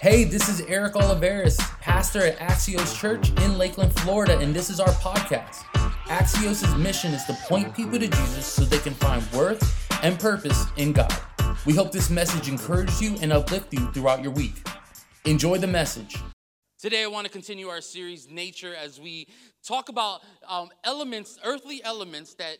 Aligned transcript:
Hey, 0.00 0.24
this 0.24 0.48
is 0.48 0.62
Eric 0.62 0.94
Oliveris, 0.94 1.58
pastor 1.80 2.20
at 2.20 2.38
Axios 2.38 2.98
Church 2.98 3.28
in 3.42 3.58
Lakeland, 3.58 3.92
Florida, 4.00 4.38
and 4.38 4.54
this 4.54 4.70
is 4.70 4.80
our 4.80 4.88
podcast. 4.88 5.56
Axios' 6.06 6.78
mission 6.78 7.12
is 7.12 7.24
to 7.26 7.34
point 7.34 7.74
people 7.74 7.98
to 7.98 8.08
Jesus 8.08 8.46
so 8.46 8.64
they 8.64 8.78
can 8.78 8.94
find 8.94 9.22
worth 9.32 9.62
and 10.02 10.18
purpose 10.18 10.64
in 10.78 10.92
God. 10.92 11.14
We 11.66 11.74
hope 11.74 11.92
this 11.92 12.08
message 12.08 12.48
encourages 12.48 13.02
you 13.02 13.16
and 13.20 13.34
uplifts 13.34 13.68
you 13.72 13.92
throughout 13.92 14.22
your 14.22 14.32
week. 14.32 14.66
Enjoy 15.26 15.58
the 15.58 15.66
message. 15.66 16.16
Today, 16.82 17.04
I 17.04 17.06
want 17.06 17.28
to 17.28 17.32
continue 17.32 17.68
our 17.68 17.80
series, 17.80 18.28
Nature, 18.28 18.74
as 18.74 19.00
we 19.00 19.28
talk 19.64 19.88
about 19.88 20.22
um, 20.48 20.68
elements, 20.82 21.38
earthly 21.44 21.80
elements 21.84 22.34
that, 22.34 22.56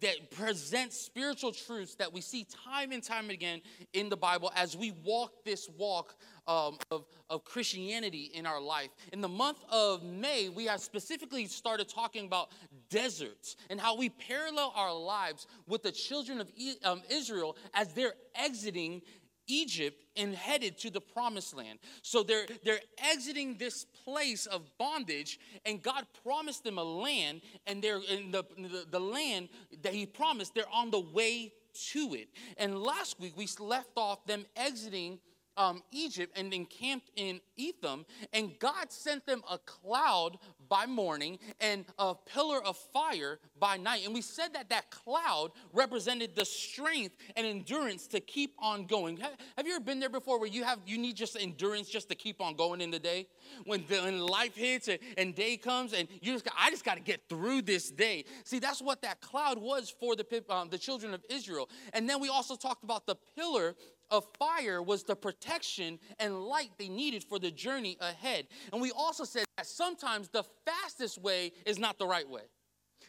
that 0.00 0.30
present 0.30 0.92
spiritual 0.92 1.50
truths 1.50 1.96
that 1.96 2.12
we 2.12 2.20
see 2.20 2.46
time 2.64 2.92
and 2.92 3.02
time 3.02 3.30
again 3.30 3.60
in 3.92 4.08
the 4.08 4.16
Bible 4.16 4.52
as 4.54 4.76
we 4.76 4.92
walk 5.04 5.44
this 5.44 5.68
walk 5.76 6.14
um, 6.46 6.78
of, 6.92 7.06
of 7.28 7.42
Christianity 7.42 8.30
in 8.32 8.46
our 8.46 8.60
life. 8.60 8.90
In 9.12 9.20
the 9.20 9.28
month 9.28 9.64
of 9.68 10.04
May, 10.04 10.50
we 10.50 10.66
have 10.66 10.80
specifically 10.80 11.46
started 11.46 11.88
talking 11.88 12.26
about 12.26 12.52
deserts 12.90 13.56
and 13.70 13.80
how 13.80 13.96
we 13.96 14.08
parallel 14.08 14.72
our 14.76 14.94
lives 14.94 15.48
with 15.66 15.82
the 15.82 15.90
children 15.90 16.40
of 16.40 16.48
um, 16.84 17.02
Israel 17.10 17.56
as 17.74 17.92
they're 17.92 18.14
exiting 18.36 19.02
Egypt 19.46 20.02
and 20.16 20.34
headed 20.34 20.78
to 20.78 20.90
the 20.90 21.00
promised 21.00 21.54
land. 21.54 21.78
So 22.02 22.22
they're 22.22 22.46
they're 22.64 22.80
exiting 22.98 23.56
this 23.58 23.84
place 24.04 24.46
of 24.46 24.62
bondage, 24.78 25.38
and 25.64 25.82
God 25.82 26.06
promised 26.22 26.64
them 26.64 26.78
a 26.78 26.84
land, 26.84 27.40
and 27.66 27.82
they're 27.82 28.00
in 28.08 28.30
the, 28.30 28.44
the, 28.56 28.86
the 28.90 29.00
land 29.00 29.48
that 29.82 29.94
He 29.94 30.06
promised, 30.06 30.54
they're 30.54 30.64
on 30.72 30.90
the 30.90 31.00
way 31.00 31.52
to 31.92 32.14
it. 32.14 32.28
And 32.56 32.78
last 32.78 33.18
week 33.20 33.36
we 33.36 33.48
left 33.58 33.90
off 33.96 34.24
them 34.26 34.46
exiting 34.56 35.18
um, 35.56 35.82
Egypt 35.92 36.36
and 36.36 36.52
encamped 36.52 37.10
in 37.16 37.40
Etham, 37.56 38.04
and 38.32 38.58
God 38.58 38.90
sent 38.90 39.26
them 39.26 39.42
a 39.50 39.58
cloud 39.58 40.38
by 40.68 40.86
morning 40.86 41.38
and 41.60 41.84
a 41.98 42.14
pillar 42.14 42.62
of 42.64 42.76
fire 42.76 43.38
by 43.58 43.76
night. 43.76 44.04
And 44.04 44.14
we 44.14 44.20
said 44.20 44.54
that 44.54 44.68
that 44.70 44.90
cloud 44.90 45.52
represented 45.72 46.34
the 46.34 46.44
strength 46.44 47.16
and 47.36 47.46
endurance 47.46 48.06
to 48.08 48.20
keep 48.20 48.54
on 48.58 48.86
going. 48.86 49.16
Have, 49.18 49.66
you 49.66 49.74
ever 49.74 49.84
been 49.84 50.00
there 50.00 50.08
before 50.08 50.38
where 50.38 50.48
you 50.48 50.64
have 50.64 50.78
you 50.86 50.98
need 50.98 51.16
just 51.16 51.36
endurance 51.40 51.88
just 51.88 52.08
to 52.08 52.14
keep 52.14 52.40
on 52.40 52.54
going 52.54 52.80
in 52.80 52.90
the 52.90 52.98
day? 52.98 53.26
When, 53.64 53.84
the, 53.88 54.00
when 54.00 54.20
life 54.20 54.56
hits 54.56 54.88
and, 54.88 54.98
and 55.16 55.34
day 55.34 55.56
comes 55.56 55.92
and 55.92 56.08
you 56.20 56.32
just 56.32 56.48
I 56.58 56.70
just 56.70 56.84
got 56.84 56.96
to 56.96 57.02
get 57.02 57.28
through 57.28 57.62
this 57.62 57.90
day. 57.90 58.24
See, 58.44 58.58
that's 58.58 58.80
what 58.80 59.02
that 59.02 59.20
cloud 59.20 59.58
was 59.58 59.94
for 60.00 60.16
the 60.16 60.24
um, 60.48 60.68
the 60.68 60.78
children 60.78 61.14
of 61.14 61.24
Israel. 61.30 61.68
And 61.92 62.08
then 62.08 62.20
we 62.20 62.28
also 62.28 62.56
talked 62.56 62.84
about 62.84 63.06
the 63.06 63.16
pillar 63.36 63.74
of 64.10 64.24
fire 64.38 64.82
was 64.82 65.04
the 65.04 65.16
protection 65.16 65.98
and 66.18 66.44
light 66.44 66.70
they 66.78 66.88
needed 66.88 67.24
for 67.24 67.38
the 67.38 67.50
journey 67.50 67.96
ahead. 68.00 68.46
And 68.72 68.80
we 68.80 68.90
also 68.92 69.24
said 69.24 69.44
that 69.56 69.66
sometimes 69.66 70.28
the 70.28 70.44
fastest 70.64 71.20
way 71.20 71.52
is 71.66 71.78
not 71.78 71.98
the 71.98 72.06
right 72.06 72.28
way. 72.28 72.42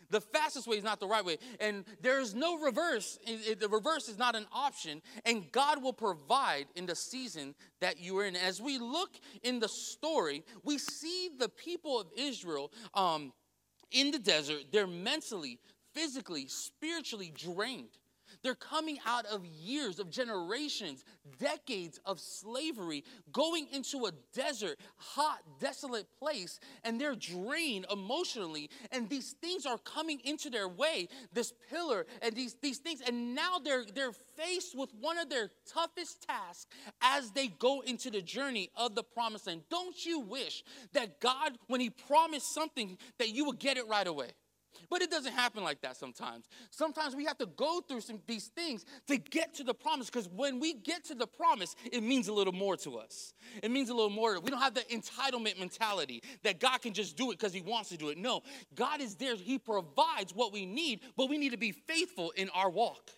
The 0.10 0.22
fastest 0.22 0.68
way 0.68 0.78
is 0.78 0.84
not 0.84 1.00
the 1.00 1.08
right 1.08 1.26
way. 1.26 1.38
And 1.60 1.84
there 2.02 2.20
is 2.20 2.36
no 2.36 2.60
reverse. 2.60 3.18
The 3.26 3.68
reverse 3.70 4.08
is 4.08 4.18
not 4.18 4.36
an 4.36 4.46
option. 4.54 5.02
And 5.26 5.52
God 5.52 5.82
will 5.82 5.94
provide 5.94 6.68
in 6.76 6.86
the 6.86 6.96
season 6.96 7.56
that 7.82 8.00
you 8.00 8.18
are 8.20 8.26
in. 8.26 8.36
As 8.36 8.62
we 8.62 8.78
look 8.78 9.12
in 9.44 9.60
the 9.60 9.70
story, 9.70 10.44
we 10.64 10.78
see 10.78 11.30
the 11.38 11.50
people 11.50 12.00
of 12.00 12.08
Israel 12.16 12.72
um, 12.94 13.34
in 13.92 14.12
the 14.12 14.20
desert. 14.20 14.66
They're 14.72 14.88
mentally, 14.88 15.60
physically, 15.94 16.48
spiritually 16.48 17.34
drained. 17.36 17.98
They're 18.46 18.54
coming 18.54 19.00
out 19.08 19.26
of 19.26 19.44
years, 19.44 19.98
of 19.98 20.12
generations, 20.12 21.04
decades 21.40 22.00
of 22.06 22.20
slavery, 22.20 23.04
going 23.32 23.66
into 23.74 24.06
a 24.06 24.12
desert, 24.36 24.78
hot, 24.98 25.40
desolate 25.60 26.06
place, 26.20 26.60
and 26.84 27.02
they're 27.02 27.16
drained 27.16 27.88
emotionally. 27.92 28.70
And 28.92 29.10
these 29.10 29.32
things 29.42 29.66
are 29.66 29.80
coming 29.80 30.20
into 30.24 30.52
their 30.52 30.68
way, 30.68 31.10
this 31.34 31.54
pillar 31.72 32.06
and 32.22 32.36
these, 32.36 32.56
these 32.62 32.78
things. 32.78 33.02
And 33.02 33.34
now 33.34 33.58
they're, 33.58 33.84
they're 33.84 34.14
faced 34.38 34.78
with 34.78 34.94
one 35.02 35.18
of 35.18 35.28
their 35.28 35.50
toughest 35.68 36.28
tasks 36.28 36.68
as 37.02 37.32
they 37.32 37.48
go 37.48 37.82
into 37.82 38.12
the 38.12 38.22
journey 38.22 38.70
of 38.76 38.94
the 38.94 39.02
promised 39.02 39.48
land. 39.48 39.64
Don't 39.72 40.06
you 40.06 40.20
wish 40.20 40.64
that 40.94 41.20
God, 41.20 41.58
when 41.66 41.82
He 41.82 41.90
promised 41.90 42.54
something, 42.54 43.00
that 43.18 43.30
you 43.30 43.46
would 43.46 43.58
get 43.58 43.78
it 43.78 43.88
right 43.88 44.06
away? 44.06 44.34
But 44.90 45.02
it 45.02 45.12
doesn't 45.12 45.34
happen 45.34 45.64
like 45.64 45.82
that 45.82 45.98
sometimes. 45.98 46.46
Sometimes 46.70 47.16
we 47.16 47.26
have 47.26 47.38
to 47.40 47.46
go 47.46 47.82
through 47.82 48.02
some 48.02 48.20
these 48.28 48.48
things 48.48 48.86
to 49.08 49.18
get 49.18 49.54
to 49.56 49.64
the 49.64 49.74
promise 49.74 50.10
because 50.10 50.30
when 50.30 50.60
we 50.60 50.74
get 50.74 51.04
to 51.06 51.16
the 51.16 51.28
promise, 51.28 51.76
it 51.92 52.02
means 52.02 52.28
a 52.28 52.34
little 52.34 52.54
more 52.54 52.78
to 52.78 52.98
us. 52.98 53.34
It 53.62 53.72
means 53.72 53.90
a 53.90 53.94
little 53.94 54.10
more. 54.10 54.40
We 54.40 54.50
don't 54.50 54.62
have 54.62 54.74
the 54.74 54.82
entitlement 54.82 55.60
mentality 55.60 56.24
that 56.44 56.60
God 56.60 56.82
can 56.82 56.94
just 56.94 57.18
do 57.18 57.32
it 57.32 57.40
because 57.40 57.54
he 57.54 57.62
wants 57.62 57.90
to 57.90 57.98
do 57.98 58.10
it. 58.10 58.18
No, 58.18 58.42
God 58.74 59.02
is 59.02 59.16
there. 59.16 59.36
He 59.36 59.58
provides 59.58 60.34
what 60.34 60.54
we 60.54 60.66
need, 60.66 61.02
but 61.18 61.30
we 61.30 61.38
need 61.38 61.52
to 61.52 61.58
be 61.58 61.72
faithful 61.72 62.32
in 62.32 62.50
our 62.50 62.70
walk. 62.70 63.12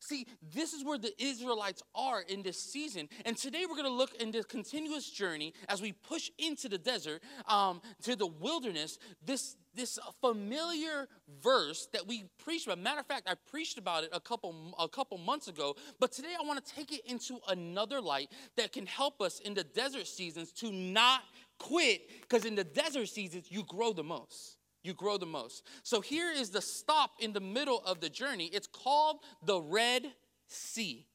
See, 0.00 0.26
this 0.54 0.72
is 0.72 0.84
where 0.84 0.98
the 0.98 1.12
Israelites 1.22 1.82
are 1.94 2.22
in 2.22 2.42
this 2.42 2.58
season. 2.58 3.08
And 3.24 3.36
today 3.36 3.64
we're 3.68 3.76
going 3.76 3.84
to 3.84 3.90
look 3.90 4.14
in 4.14 4.30
this 4.30 4.46
continuous 4.46 5.10
journey 5.10 5.52
as 5.68 5.82
we 5.82 5.92
push 5.92 6.30
into 6.38 6.68
the 6.68 6.78
desert, 6.78 7.22
um, 7.46 7.80
to 8.02 8.16
the 8.16 8.26
wilderness, 8.26 8.98
this, 9.24 9.56
this 9.76 9.98
familiar 10.20 11.08
verse 11.42 11.88
that 11.92 12.06
we 12.06 12.24
preached 12.38 12.66
about. 12.66 12.78
Matter 12.78 13.00
of 13.00 13.06
fact, 13.06 13.28
I 13.28 13.34
preached 13.50 13.78
about 13.78 14.04
it 14.04 14.10
a 14.12 14.20
couple, 14.20 14.74
a 14.78 14.88
couple 14.88 15.18
months 15.18 15.48
ago. 15.48 15.76
But 16.00 16.12
today 16.12 16.34
I 16.38 16.44
want 16.44 16.64
to 16.64 16.74
take 16.74 16.92
it 16.92 17.02
into 17.06 17.38
another 17.48 18.00
light 18.00 18.30
that 18.56 18.72
can 18.72 18.86
help 18.86 19.20
us 19.20 19.40
in 19.40 19.54
the 19.54 19.64
desert 19.64 20.06
seasons 20.06 20.52
to 20.54 20.72
not 20.72 21.22
quit, 21.58 22.10
because 22.22 22.44
in 22.44 22.54
the 22.54 22.64
desert 22.64 23.08
seasons, 23.08 23.46
you 23.50 23.64
grow 23.64 23.92
the 23.92 24.04
most 24.04 24.56
you 24.86 24.94
grow 24.94 25.18
the 25.18 25.26
most. 25.26 25.64
So 25.82 26.00
here 26.00 26.30
is 26.30 26.50
the 26.50 26.62
stop 26.62 27.16
in 27.18 27.32
the 27.32 27.40
middle 27.40 27.82
of 27.84 28.00
the 28.00 28.08
journey. 28.08 28.46
It's 28.52 28.68
called 28.68 29.18
the 29.44 29.60
Red 29.60 30.06
Sea. 30.46 31.06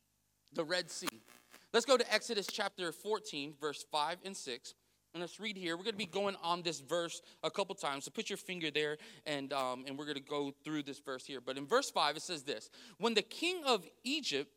The 0.54 0.66
Red 0.66 0.92
Sea. 0.92 1.08
Let's 1.74 1.86
go 1.86 1.96
to 1.96 2.14
Exodus 2.14 2.48
chapter 2.52 2.92
14, 2.92 3.54
verse 3.60 3.86
5 3.90 4.18
and 4.26 4.36
6. 4.36 4.74
And 5.14 5.20
let's 5.20 5.40
read 5.42 5.58
here. 5.58 5.76
We're 5.76 5.84
going 5.84 5.94
to 5.94 5.98
be 5.98 6.06
going 6.06 6.38
on 6.42 6.62
this 6.62 6.80
verse 6.80 7.22
a 7.44 7.52
couple 7.52 7.76
times. 7.76 8.06
So 8.06 8.12
put 8.12 8.30
your 8.30 8.38
finger 8.38 8.72
there, 8.72 8.98
and, 9.26 9.52
um, 9.52 9.84
and 9.86 9.98
we're 9.98 10.06
going 10.06 10.16
to 10.16 10.24
go 10.24 10.54
through 10.64 10.84
this 10.84 11.00
verse 11.00 11.26
here. 11.26 11.42
But 11.42 11.58
in 11.58 11.68
verse 11.68 11.92
5, 11.92 12.16
it 12.16 12.22
says 12.22 12.44
this 12.44 12.70
When 12.98 13.14
the 13.14 13.22
king 13.22 13.64
of 13.66 13.86
Egypt 14.04 14.50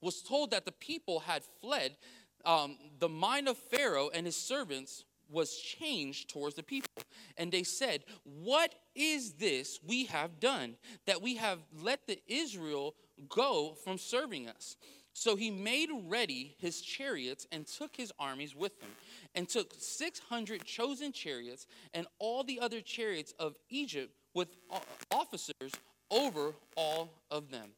was 0.00 0.20
told 0.20 0.50
that 0.50 0.64
the 0.64 0.72
people 0.72 1.20
had 1.20 1.44
fled, 1.60 1.96
um, 2.44 2.76
the 2.98 3.08
mind 3.08 3.46
of 3.48 3.56
Pharaoh 3.56 4.10
and 4.12 4.26
his 4.26 4.36
servants 4.36 5.04
was 5.30 5.56
changed 5.56 6.28
towards 6.28 6.56
the 6.56 6.62
people. 6.62 6.88
And 7.36 7.50
they 7.50 7.62
said, 7.62 8.04
What 8.24 8.74
is 8.94 9.34
this 9.34 9.78
we 9.86 10.06
have 10.06 10.40
done 10.40 10.76
that 11.06 11.22
we 11.22 11.36
have 11.36 11.58
let 11.80 12.06
the 12.06 12.20
Israel 12.26 12.94
go 13.28 13.76
from 13.84 13.98
serving 13.98 14.48
us? 14.48 14.76
So 15.14 15.36
he 15.36 15.50
made 15.50 15.90
ready 16.06 16.54
his 16.58 16.80
chariots 16.80 17.46
and 17.52 17.66
took 17.66 17.96
his 17.96 18.12
armies 18.18 18.56
with 18.56 18.80
him, 18.82 18.90
and 19.34 19.48
took 19.48 19.72
600 19.78 20.64
chosen 20.64 21.12
chariots 21.12 21.66
and 21.94 22.06
all 22.18 22.44
the 22.44 22.60
other 22.60 22.80
chariots 22.80 23.34
of 23.38 23.56
Egypt 23.68 24.14
with 24.34 24.48
officers 25.10 25.72
over 26.10 26.54
all 26.76 27.10
of 27.30 27.50
them. 27.50 27.70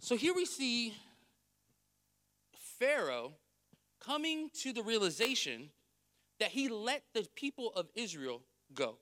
So 0.00 0.16
here 0.16 0.34
we 0.34 0.44
see 0.44 0.94
Pharaoh 2.78 3.32
coming 4.00 4.50
to 4.62 4.72
the 4.72 4.82
realization 4.82 5.70
that 6.38 6.50
he 6.50 6.68
let 6.68 7.02
the 7.14 7.26
people 7.34 7.72
of 7.74 7.88
Israel 7.96 8.42
go. 8.72 8.98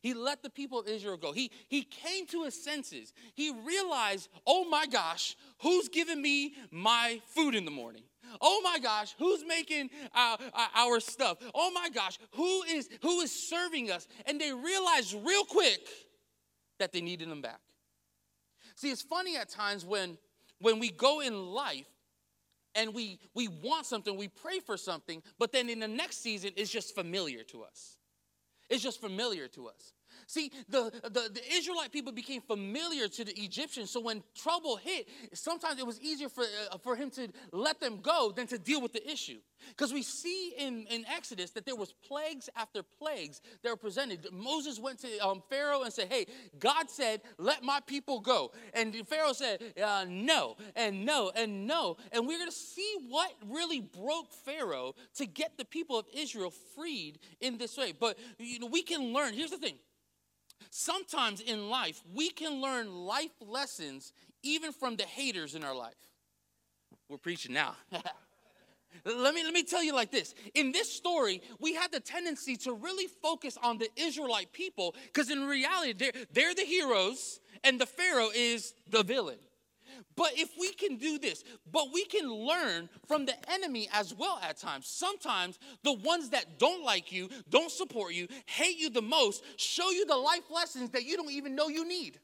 He 0.00 0.14
let 0.14 0.42
the 0.42 0.50
people 0.50 0.78
of 0.78 0.88
Israel 0.88 1.16
go. 1.16 1.32
He, 1.32 1.50
he 1.68 1.82
came 1.82 2.26
to 2.28 2.44
his 2.44 2.62
senses. 2.62 3.12
He 3.34 3.52
realized, 3.52 4.28
oh 4.46 4.64
my 4.68 4.86
gosh, 4.86 5.36
who's 5.60 5.88
giving 5.88 6.20
me 6.20 6.54
my 6.70 7.20
food 7.26 7.54
in 7.54 7.64
the 7.64 7.70
morning? 7.70 8.02
Oh 8.40 8.60
my 8.62 8.78
gosh, 8.78 9.14
who's 9.18 9.44
making 9.46 9.90
our, 10.14 10.38
our 10.74 11.00
stuff? 11.00 11.38
Oh 11.54 11.70
my 11.70 11.88
gosh, 11.88 12.18
who 12.32 12.62
is 12.62 12.88
who 13.02 13.20
is 13.20 13.30
serving 13.30 13.90
us? 13.90 14.08
And 14.26 14.40
they 14.40 14.52
realized 14.52 15.16
real 15.24 15.44
quick 15.44 15.86
that 16.78 16.92
they 16.92 17.00
needed 17.00 17.30
them 17.30 17.42
back. 17.42 17.60
See, 18.76 18.90
it's 18.90 19.02
funny 19.02 19.36
at 19.36 19.48
times 19.48 19.84
when 19.84 20.18
when 20.60 20.78
we 20.78 20.90
go 20.90 21.20
in 21.20 21.46
life 21.46 21.86
and 22.74 22.94
we 22.94 23.20
we 23.34 23.48
want 23.48 23.86
something, 23.86 24.16
we 24.16 24.28
pray 24.28 24.58
for 24.58 24.76
something, 24.76 25.22
but 25.38 25.52
then 25.52 25.68
in 25.68 25.80
the 25.80 25.88
next 25.88 26.22
season 26.22 26.50
it's 26.56 26.70
just 26.70 26.94
familiar 26.94 27.44
to 27.44 27.62
us. 27.62 27.98
It's 28.68 28.82
just 28.82 29.00
familiar 29.00 29.48
to 29.48 29.68
us. 29.68 29.92
See, 30.26 30.50
the, 30.68 30.90
the, 31.02 31.30
the, 31.32 31.40
Israelite 31.52 31.92
people 31.92 32.12
became 32.12 32.40
familiar 32.40 33.08
to 33.08 33.24
the 33.24 33.32
Egyptians. 33.40 33.90
So 33.90 34.00
when 34.00 34.22
trouble 34.34 34.76
hit, 34.76 35.08
sometimes 35.32 35.78
it 35.78 35.86
was 35.86 36.00
easier 36.00 36.28
for, 36.28 36.44
uh, 36.70 36.78
for 36.78 36.96
him 36.96 37.10
to 37.10 37.28
let 37.52 37.80
them 37.80 38.00
go 38.00 38.32
than 38.34 38.46
to 38.48 38.58
deal 38.58 38.80
with 38.80 38.92
the 38.92 39.10
issue. 39.10 39.38
Because 39.68 39.92
we 39.92 40.02
see 40.02 40.54
in, 40.58 40.86
in 40.90 41.04
Exodus 41.06 41.50
that 41.52 41.64
there 41.64 41.76
was 41.76 41.92
plagues 42.06 42.50
after 42.56 42.82
plagues 42.82 43.40
that 43.62 43.70
were 43.70 43.76
presented. 43.76 44.26
Moses 44.32 44.78
went 44.78 44.98
to 45.00 45.18
um, 45.18 45.42
Pharaoh 45.48 45.82
and 45.82 45.92
said, 45.92 46.08
hey, 46.10 46.26
God 46.58 46.90
said, 46.90 47.22
let 47.38 47.62
my 47.62 47.80
people 47.86 48.20
go. 48.20 48.52
And 48.74 48.94
Pharaoh 49.08 49.32
said, 49.32 49.62
uh, 49.82 50.04
no, 50.08 50.56
and 50.76 51.04
no, 51.04 51.32
and 51.34 51.66
no. 51.66 51.96
And 52.12 52.26
we're 52.26 52.38
going 52.38 52.50
to 52.50 52.56
see 52.56 52.96
what 53.08 53.32
really 53.48 53.80
broke 53.80 54.32
Pharaoh 54.32 54.94
to 55.16 55.26
get 55.26 55.56
the 55.56 55.64
people 55.64 55.98
of 55.98 56.06
Israel 56.14 56.52
freed 56.74 57.18
in 57.40 57.58
this 57.58 57.76
way. 57.76 57.92
But 57.92 58.18
you 58.38 58.58
know, 58.58 58.66
we 58.66 58.82
can 58.82 59.12
learn. 59.12 59.34
Here's 59.34 59.50
the 59.50 59.58
thing 59.58 59.76
Sometimes 60.70 61.40
in 61.40 61.68
life, 61.68 62.02
we 62.14 62.30
can 62.30 62.60
learn 62.60 62.92
life 62.92 63.30
lessons 63.40 64.12
even 64.42 64.72
from 64.72 64.96
the 64.96 65.04
haters 65.04 65.54
in 65.54 65.64
our 65.64 65.74
life. 65.74 65.94
We're 67.08 67.18
preaching 67.18 67.52
now. 67.52 67.76
let, 69.04 69.34
me, 69.34 69.44
let 69.44 69.52
me 69.52 69.62
tell 69.62 69.82
you 69.82 69.94
like 69.94 70.10
this. 70.10 70.34
In 70.54 70.72
this 70.72 70.90
story, 70.90 71.42
we 71.60 71.74
had 71.74 71.92
the 71.92 72.00
tendency 72.00 72.56
to 72.58 72.72
really 72.72 73.06
focus 73.22 73.58
on 73.62 73.78
the 73.78 73.88
Israelite 73.96 74.52
people 74.52 74.94
because 75.06 75.30
in 75.30 75.46
reality, 75.46 75.92
they're, 75.92 76.24
they're 76.32 76.54
the 76.54 76.62
heroes 76.62 77.40
and 77.62 77.80
the 77.80 77.86
Pharaoh 77.86 78.30
is 78.34 78.74
the 78.90 79.02
villain. 79.02 79.38
But 80.16 80.32
if 80.36 80.50
we 80.58 80.72
can 80.72 80.96
do 80.96 81.18
this, 81.18 81.44
but 81.70 81.86
we 81.92 82.04
can 82.04 82.30
learn 82.32 82.88
from 83.06 83.26
the 83.26 83.34
enemy 83.50 83.88
as 83.92 84.14
well 84.14 84.40
at 84.42 84.56
times. 84.56 84.86
Sometimes 84.86 85.58
the 85.82 85.92
ones 85.92 86.30
that 86.30 86.58
don't 86.58 86.84
like 86.84 87.12
you, 87.12 87.28
don't 87.50 87.70
support 87.70 88.14
you, 88.14 88.28
hate 88.46 88.78
you 88.78 88.90
the 88.90 89.02
most, 89.02 89.42
show 89.56 89.90
you 89.90 90.06
the 90.06 90.16
life 90.16 90.50
lessons 90.50 90.90
that 90.90 91.04
you 91.04 91.16
don't 91.16 91.32
even 91.32 91.54
know 91.54 91.68
you 91.68 91.86
need. 91.86 92.18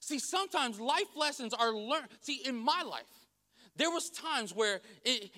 See, 0.00 0.18
sometimes 0.18 0.78
life 0.78 1.16
lessons 1.16 1.54
are 1.54 1.72
learned. 1.72 2.08
See, 2.20 2.42
in 2.44 2.56
my 2.56 2.82
life, 2.82 3.02
there 3.76 3.90
was 3.90 4.10
times 4.10 4.54
where 4.54 4.80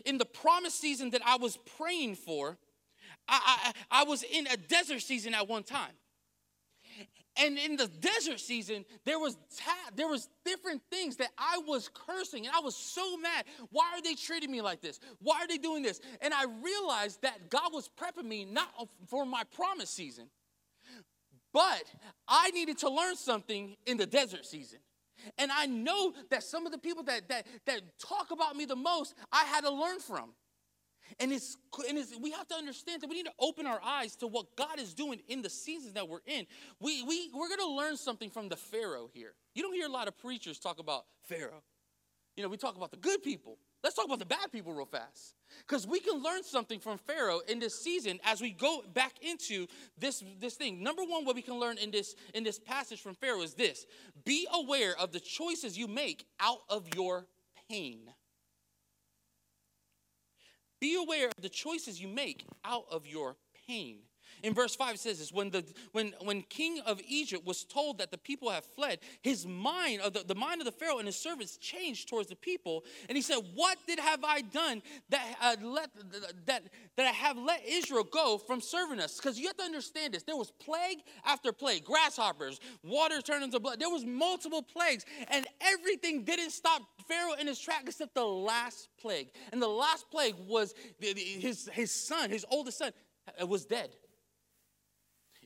in 0.04 0.18
the 0.18 0.24
promise 0.24 0.74
season 0.74 1.10
that 1.10 1.22
I 1.24 1.36
was 1.36 1.58
praying 1.78 2.16
for, 2.16 2.58
I, 3.28 3.72
I, 3.90 4.00
I 4.00 4.04
was 4.04 4.22
in 4.24 4.46
a 4.48 4.56
desert 4.56 5.00
season 5.00 5.34
at 5.34 5.48
one 5.48 5.62
time. 5.62 5.92
And 7.36 7.58
in 7.58 7.76
the 7.76 7.88
desert 7.88 8.40
season, 8.40 8.84
there 9.06 9.18
was 9.18 9.36
ta- 9.56 9.90
there 9.94 10.08
was 10.08 10.28
different 10.44 10.82
things 10.90 11.16
that 11.16 11.30
I 11.38 11.60
was 11.66 11.88
cursing, 11.88 12.46
and 12.46 12.54
I 12.54 12.60
was 12.60 12.76
so 12.76 13.16
mad. 13.16 13.46
Why 13.70 13.92
are 13.94 14.02
they 14.02 14.14
treating 14.14 14.50
me 14.50 14.60
like 14.60 14.82
this? 14.82 15.00
Why 15.20 15.40
are 15.40 15.48
they 15.48 15.56
doing 15.56 15.82
this? 15.82 16.00
And 16.20 16.34
I 16.34 16.44
realized 16.62 17.22
that 17.22 17.48
God 17.48 17.72
was 17.72 17.88
prepping 17.88 18.26
me 18.26 18.44
not 18.44 18.68
for 19.08 19.24
my 19.24 19.44
promise 19.44 19.88
season, 19.88 20.26
but 21.54 21.84
I 22.28 22.50
needed 22.50 22.78
to 22.78 22.90
learn 22.90 23.16
something 23.16 23.76
in 23.86 23.96
the 23.96 24.06
desert 24.06 24.44
season. 24.44 24.80
And 25.38 25.50
I 25.52 25.66
know 25.66 26.12
that 26.30 26.42
some 26.42 26.66
of 26.66 26.72
the 26.72 26.78
people 26.78 27.04
that 27.04 27.28
that 27.28 27.46
that 27.64 27.80
talk 27.98 28.30
about 28.30 28.56
me 28.56 28.66
the 28.66 28.76
most, 28.76 29.14
I 29.30 29.44
had 29.44 29.64
to 29.64 29.70
learn 29.70 30.00
from. 30.00 30.34
And 31.20 31.32
it's, 31.32 31.56
and 31.88 31.98
it's, 31.98 32.16
we 32.20 32.30
have 32.32 32.48
to 32.48 32.54
understand 32.54 33.02
that 33.02 33.10
we 33.10 33.16
need 33.16 33.26
to 33.26 33.32
open 33.38 33.66
our 33.66 33.80
eyes 33.84 34.16
to 34.16 34.26
what 34.26 34.56
God 34.56 34.78
is 34.78 34.94
doing 34.94 35.20
in 35.28 35.42
the 35.42 35.50
seasons 35.50 35.94
that 35.94 36.08
we're 36.08 36.20
in. 36.26 36.46
We, 36.80 37.02
we, 37.02 37.30
we're 37.34 37.48
going 37.48 37.60
to 37.60 37.74
learn 37.74 37.96
something 37.96 38.30
from 38.30 38.48
the 38.48 38.56
Pharaoh 38.56 39.08
here. 39.12 39.34
You 39.54 39.62
don't 39.62 39.74
hear 39.74 39.86
a 39.86 39.92
lot 39.92 40.08
of 40.08 40.16
preachers 40.18 40.58
talk 40.58 40.78
about 40.78 41.04
Pharaoh. 41.24 41.62
You 42.36 42.42
know, 42.42 42.48
we 42.48 42.56
talk 42.56 42.76
about 42.76 42.90
the 42.90 42.96
good 42.96 43.22
people. 43.22 43.58
Let's 43.82 43.96
talk 43.96 44.06
about 44.06 44.20
the 44.20 44.26
bad 44.26 44.50
people 44.52 44.72
real 44.72 44.86
fast. 44.86 45.34
Because 45.66 45.86
we 45.86 46.00
can 46.00 46.22
learn 46.22 46.44
something 46.44 46.78
from 46.78 46.98
Pharaoh 46.98 47.40
in 47.46 47.58
this 47.58 47.82
season 47.82 48.20
as 48.24 48.40
we 48.40 48.52
go 48.52 48.82
back 48.94 49.12
into 49.20 49.66
this, 49.98 50.22
this 50.40 50.54
thing. 50.54 50.82
Number 50.82 51.02
one, 51.02 51.24
what 51.24 51.34
we 51.34 51.42
can 51.42 51.58
learn 51.58 51.78
in 51.78 51.90
this, 51.90 52.14
in 52.32 52.44
this 52.44 52.58
passage 52.58 53.00
from 53.00 53.14
Pharaoh 53.14 53.42
is 53.42 53.54
this 53.54 53.84
be 54.24 54.46
aware 54.52 54.96
of 54.98 55.12
the 55.12 55.20
choices 55.20 55.76
you 55.76 55.88
make 55.88 56.26
out 56.40 56.60
of 56.70 56.86
your 56.94 57.26
pain. 57.68 57.98
Be 60.82 60.96
aware 60.96 61.28
of 61.28 61.40
the 61.40 61.48
choices 61.48 62.02
you 62.02 62.08
make 62.08 62.44
out 62.64 62.86
of 62.90 63.06
your 63.06 63.36
pain. 63.68 63.98
In 64.42 64.54
verse 64.54 64.74
5 64.74 64.94
it 64.94 65.00
says 65.00 65.18
this 65.18 65.32
when 65.32 65.50
the 65.50 65.64
when 65.92 66.14
when 66.22 66.42
king 66.42 66.80
of 66.86 67.00
Egypt 67.06 67.46
was 67.46 67.64
told 67.64 67.98
that 67.98 68.10
the 68.10 68.18
people 68.18 68.50
have 68.50 68.64
fled, 68.64 68.98
his 69.22 69.46
mind 69.46 70.00
of 70.00 70.12
the, 70.12 70.24
the 70.26 70.34
mind 70.34 70.60
of 70.60 70.64
the 70.64 70.72
Pharaoh 70.72 70.98
and 70.98 71.06
his 71.06 71.16
servants 71.16 71.56
changed 71.56 72.08
towards 72.08 72.28
the 72.28 72.36
people, 72.36 72.84
and 73.08 73.16
he 73.16 73.22
said, 73.22 73.38
What 73.54 73.78
did 73.86 73.98
have 73.98 74.24
I 74.24 74.40
done 74.40 74.82
that 75.10 75.36
uh, 75.40 75.56
let 75.62 75.90
that 76.46 76.64
that 76.96 77.06
I 77.06 77.12
have 77.12 77.36
let 77.36 77.62
Israel 77.66 78.04
go 78.04 78.38
from 78.38 78.60
serving 78.60 79.00
us? 79.00 79.16
Because 79.16 79.38
you 79.38 79.46
have 79.46 79.56
to 79.58 79.64
understand 79.64 80.14
this. 80.14 80.22
There 80.24 80.36
was 80.36 80.50
plague 80.50 80.98
after 81.24 81.52
plague, 81.52 81.84
grasshoppers, 81.84 82.60
water 82.82 83.20
turned 83.20 83.44
into 83.44 83.60
blood. 83.60 83.78
There 83.78 83.90
was 83.90 84.04
multiple 84.04 84.62
plagues, 84.62 85.04
and 85.28 85.46
everything 85.60 86.24
didn't 86.24 86.50
stop 86.50 86.82
Pharaoh 87.06 87.34
in 87.34 87.46
his 87.46 87.58
track 87.58 87.84
except 87.86 88.14
the 88.14 88.24
last 88.24 88.88
plague. 89.00 89.30
And 89.52 89.60
the 89.60 89.68
last 89.68 90.10
plague 90.10 90.34
was 90.46 90.74
his, 90.98 91.68
his 91.72 91.92
son, 91.92 92.30
his 92.30 92.44
oldest 92.50 92.78
son, 92.78 92.92
uh, 93.40 93.46
was 93.46 93.64
dead. 93.64 93.90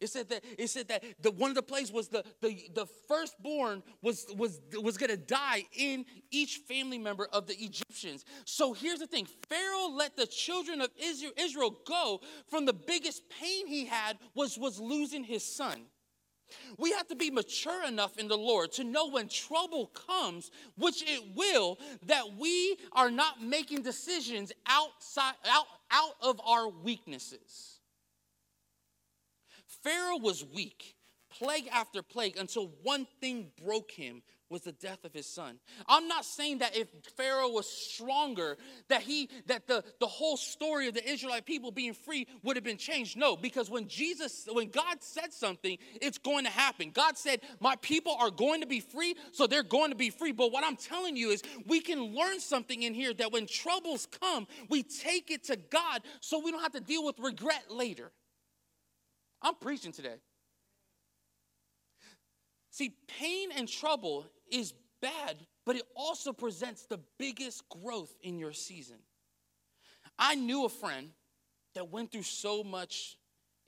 It 0.00 0.08
said 0.08 0.28
that 0.28 0.44
it 0.58 0.69
said 0.69 0.88
that 0.88 1.02
the 1.22 1.31
one 1.31 1.50
of 1.50 1.54
the 1.54 1.62
plagues 1.62 1.90
was 1.90 2.08
the 2.08 2.25
the, 2.40 2.69
the 2.75 2.87
firstborn 3.08 3.82
was 4.02 4.26
was 4.37 4.60
was 4.75 4.96
gonna 4.98 5.16
die 5.16 5.64
in 5.72 6.04
each 6.31 6.58
family 6.69 6.98
member 6.98 7.26
of 7.32 7.46
the 7.46 7.54
Egyptians. 7.54 8.25
So 8.44 8.72
here's 8.72 8.98
the 8.98 9.06
thing: 9.06 9.26
Pharaoh 9.48 9.88
let 9.88 10.16
the 10.16 10.26
children 10.26 10.81
of 10.81 10.90
Israel, 10.98 11.32
Israel 11.37 11.76
go 11.87 12.20
from 12.48 12.66
the 12.66 12.75
biggest 12.75 13.22
pain 13.31 13.66
he 13.66 13.87
had 13.87 14.19
was 14.34 14.58
was 14.58 14.78
losing 14.78 15.25
his 15.25 15.44
son. 15.44 15.82
We 16.78 16.92
have 16.92 17.08
to 17.08 17.16
be 17.16 17.31
mature 17.31 17.84
enough 17.84 18.19
in 18.19 18.28
the 18.28 18.37
Lord 18.37 18.72
to 18.72 18.84
know 18.84 19.08
when 19.08 19.28
trouble 19.28 19.87
comes, 19.87 20.50
which 20.76 21.02
it 21.02 21.34
will, 21.34 21.78
that 22.04 22.37
we 22.38 22.76
are 22.92 23.10
not 23.10 23.42
making 23.42 23.82
decisions 23.82 24.52
outside 24.66 25.34
out, 25.50 25.66
out 25.90 26.14
of 26.22 26.40
our 26.46 26.69
weaknesses. 26.69 27.75
Pharaoh 29.87 30.19
was 30.19 30.44
weak, 30.44 30.97
plague 31.31 31.69
after 31.73 32.03
plague, 32.03 32.37
until 32.37 32.73
one 32.83 33.06
thing 33.21 33.53
broke 33.65 33.93
him 33.93 34.21
was 34.50 34.62
the 34.62 34.73
death 34.73 35.05
of 35.05 35.12
his 35.12 35.27
son. 35.27 35.61
I'm 35.88 36.09
not 36.09 36.25
saying 36.25 36.59
that 36.59 36.77
if 36.77 36.88
Pharaoh 37.17 37.50
was 37.50 37.69
stronger, 37.69 38.56
that 38.88 39.03
he 39.03 39.31
that 39.47 39.69
the, 39.69 39.85
the 40.00 40.09
whole 40.09 40.37
story 40.37 40.88
of 40.88 40.94
the 40.94 41.09
Israelite 41.09 41.47
people 41.47 41.71
being 41.71 41.94
free 41.94 42.27
would 42.43 42.56
have 42.56 42.65
been 42.65 42.79
changed. 42.79 43.17
No, 43.17 43.37
because 43.37 43.71
when 43.71 43.87
Jesus, 43.87 44.49
when 44.50 44.71
God 44.71 45.03
said 45.03 45.33
something, 45.33 45.79
it's 46.00 46.19
going 46.19 46.44
to 46.47 46.50
happen. 46.50 46.91
God 46.91 47.17
said, 47.17 47.41
My 47.61 47.77
people 47.77 48.17
are 48.19 48.31
going 48.31 48.62
to 48.62 48.67
be 48.67 48.81
free, 48.81 49.15
so 49.31 49.47
they're 49.47 49.62
going 49.62 49.91
to 49.91 49.97
be 49.97 50.11
free. 50.11 50.33
But 50.33 50.50
what 50.50 50.65
I'm 50.65 50.77
telling 50.77 51.17
you 51.17 51.31
is 51.31 51.43
we 51.65 51.81
can 51.81 52.12
learn 52.12 52.41
something 52.41 52.83
in 52.83 52.93
here 52.93 53.15
that 53.15 53.31
when 53.31 53.47
troubles 53.47 54.09
come, 54.21 54.49
we 54.69 54.83
take 54.83 55.31
it 55.31 55.44
to 55.44 55.56
God 55.56 56.03
so 56.21 56.41
we 56.41 56.50
don't 56.50 56.62
have 56.62 56.73
to 56.73 56.81
deal 56.81 57.05
with 57.05 57.21
regret 57.21 57.71
later. 57.71 58.11
I'm 59.46 59.54
preaching 59.54 59.93
today. 59.93 60.16
See, 62.72 62.96
pain 63.06 63.50
and 63.56 63.69
trouble 63.69 64.26
is 64.50 64.75
bad, 65.00 65.37
but 65.64 65.76
it 65.76 65.85
also 65.94 66.32
presents 66.32 66.87
the 66.87 66.99
biggest 67.16 67.62
growth 67.68 68.12
in 68.23 68.40
your 68.40 68.52
season. 68.52 68.97
I 70.18 70.35
knew 70.35 70.64
a 70.64 70.68
friend 70.68 71.11
that 71.76 71.92
went 71.92 72.11
through 72.11 72.25
so 72.25 72.64
much 72.64 73.18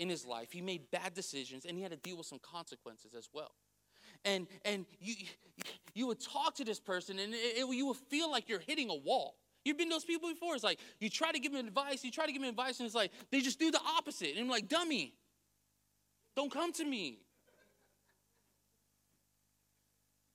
in 0.00 0.08
his 0.08 0.26
life. 0.26 0.50
He 0.50 0.62
made 0.62 0.90
bad 0.90 1.14
decisions 1.14 1.64
and 1.64 1.76
he 1.76 1.82
had 1.84 1.92
to 1.92 1.96
deal 1.96 2.16
with 2.16 2.26
some 2.26 2.40
consequences 2.40 3.14
as 3.16 3.28
well. 3.32 3.52
And 4.24 4.48
and 4.64 4.84
you 4.98 5.14
you 5.94 6.08
would 6.08 6.20
talk 6.20 6.56
to 6.56 6.64
this 6.64 6.80
person 6.80 7.20
and 7.20 7.32
it, 7.34 7.58
it, 7.58 7.72
you 7.72 7.86
would 7.86 7.98
feel 8.10 8.28
like 8.28 8.48
you're 8.48 8.58
hitting 8.66 8.90
a 8.90 8.96
wall. 8.96 9.36
You've 9.64 9.78
been 9.78 9.90
those 9.90 10.04
people 10.04 10.28
before. 10.28 10.56
It's 10.56 10.64
like 10.64 10.80
you 10.98 11.08
try 11.08 11.30
to 11.30 11.38
give 11.38 11.52
them 11.52 11.68
advice, 11.68 12.02
you 12.02 12.10
try 12.10 12.26
to 12.26 12.32
give 12.32 12.42
them 12.42 12.50
advice, 12.50 12.80
and 12.80 12.86
it's 12.86 12.96
like 12.96 13.12
they 13.30 13.40
just 13.40 13.60
do 13.60 13.70
the 13.70 13.80
opposite. 13.96 14.30
And 14.30 14.40
I'm 14.40 14.48
like, 14.48 14.68
dummy, 14.68 15.14
don't 16.36 16.50
come 16.50 16.72
to 16.74 16.84
me. 16.84 17.18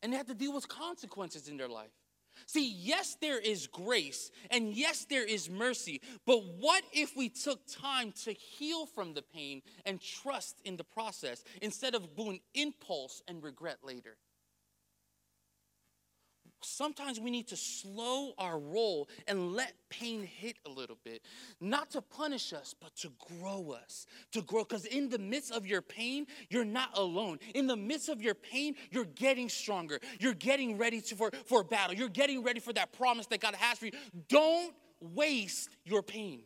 And 0.02 0.12
they 0.12 0.18
have 0.18 0.28
to 0.28 0.34
deal 0.34 0.54
with 0.54 0.68
consequences 0.68 1.48
in 1.48 1.58
their 1.58 1.70
life. 1.70 1.92
See, 2.46 2.74
yes, 2.74 3.16
there 3.22 3.40
is 3.40 3.68
grace 3.68 4.32
and 4.52 4.76
yes, 4.76 5.06
there 5.10 5.26
is 5.26 5.50
mercy, 5.50 6.02
but 6.26 6.44
what 6.60 6.84
if 6.92 7.16
we 7.16 7.30
took 7.30 7.62
time 7.68 8.12
to 8.24 8.34
heal 8.34 8.86
from 8.86 9.14
the 9.14 9.22
pain 9.22 9.62
and 9.86 10.02
trust 10.02 10.60
in 10.66 10.76
the 10.76 10.84
process 10.84 11.44
instead 11.62 11.96
of 11.96 12.16
doing 12.16 12.42
impulse 12.54 13.22
and 13.28 13.42
regret 13.44 13.78
later? 13.84 14.18
Sometimes 16.66 17.20
we 17.20 17.32
need 17.32 17.48
to 17.50 17.56
slow 17.56 18.34
our 18.38 18.60
roll 18.60 19.10
and 19.28 19.54
let 19.54 19.74
pain 19.90 20.24
hit 20.24 20.58
a 20.66 20.70
little 20.70 20.98
bit. 21.04 21.22
Not 21.60 21.92
to 21.92 22.02
punish 22.02 22.54
us, 22.54 22.74
but 22.80 22.96
to 22.98 23.12
grow 23.40 23.72
us. 23.72 24.06
To 24.32 24.42
grow. 24.42 24.64
Because 24.64 24.86
in 24.86 25.10
the 25.10 25.20
midst 25.20 25.52
of 25.52 25.66
your 25.66 25.82
pain, 25.82 26.28
you're 26.50 26.66
not 26.66 26.98
alone. 26.98 27.40
In 27.54 27.68
the 27.68 27.78
midst 27.78 28.10
of 28.10 28.22
your 28.22 28.36
pain, 28.36 28.76
you're 28.92 29.06
getting 29.06 29.50
stronger. 29.50 30.00
You're 30.20 30.34
getting 30.34 30.78
ready 30.78 31.02
to, 31.02 31.16
for, 31.16 31.32
for 31.46 31.64
battle. 31.64 31.96
You're 31.96 32.10
getting 32.10 32.44
ready 32.44 32.60
for 32.60 32.74
that 32.74 32.94
promise 32.94 33.28
that 33.28 33.40
God 33.40 33.56
has 33.56 33.78
for 33.78 33.86
you. 33.86 33.92
Don't 34.30 34.74
waste 35.00 35.70
your 35.86 36.02
pain. 36.02 36.44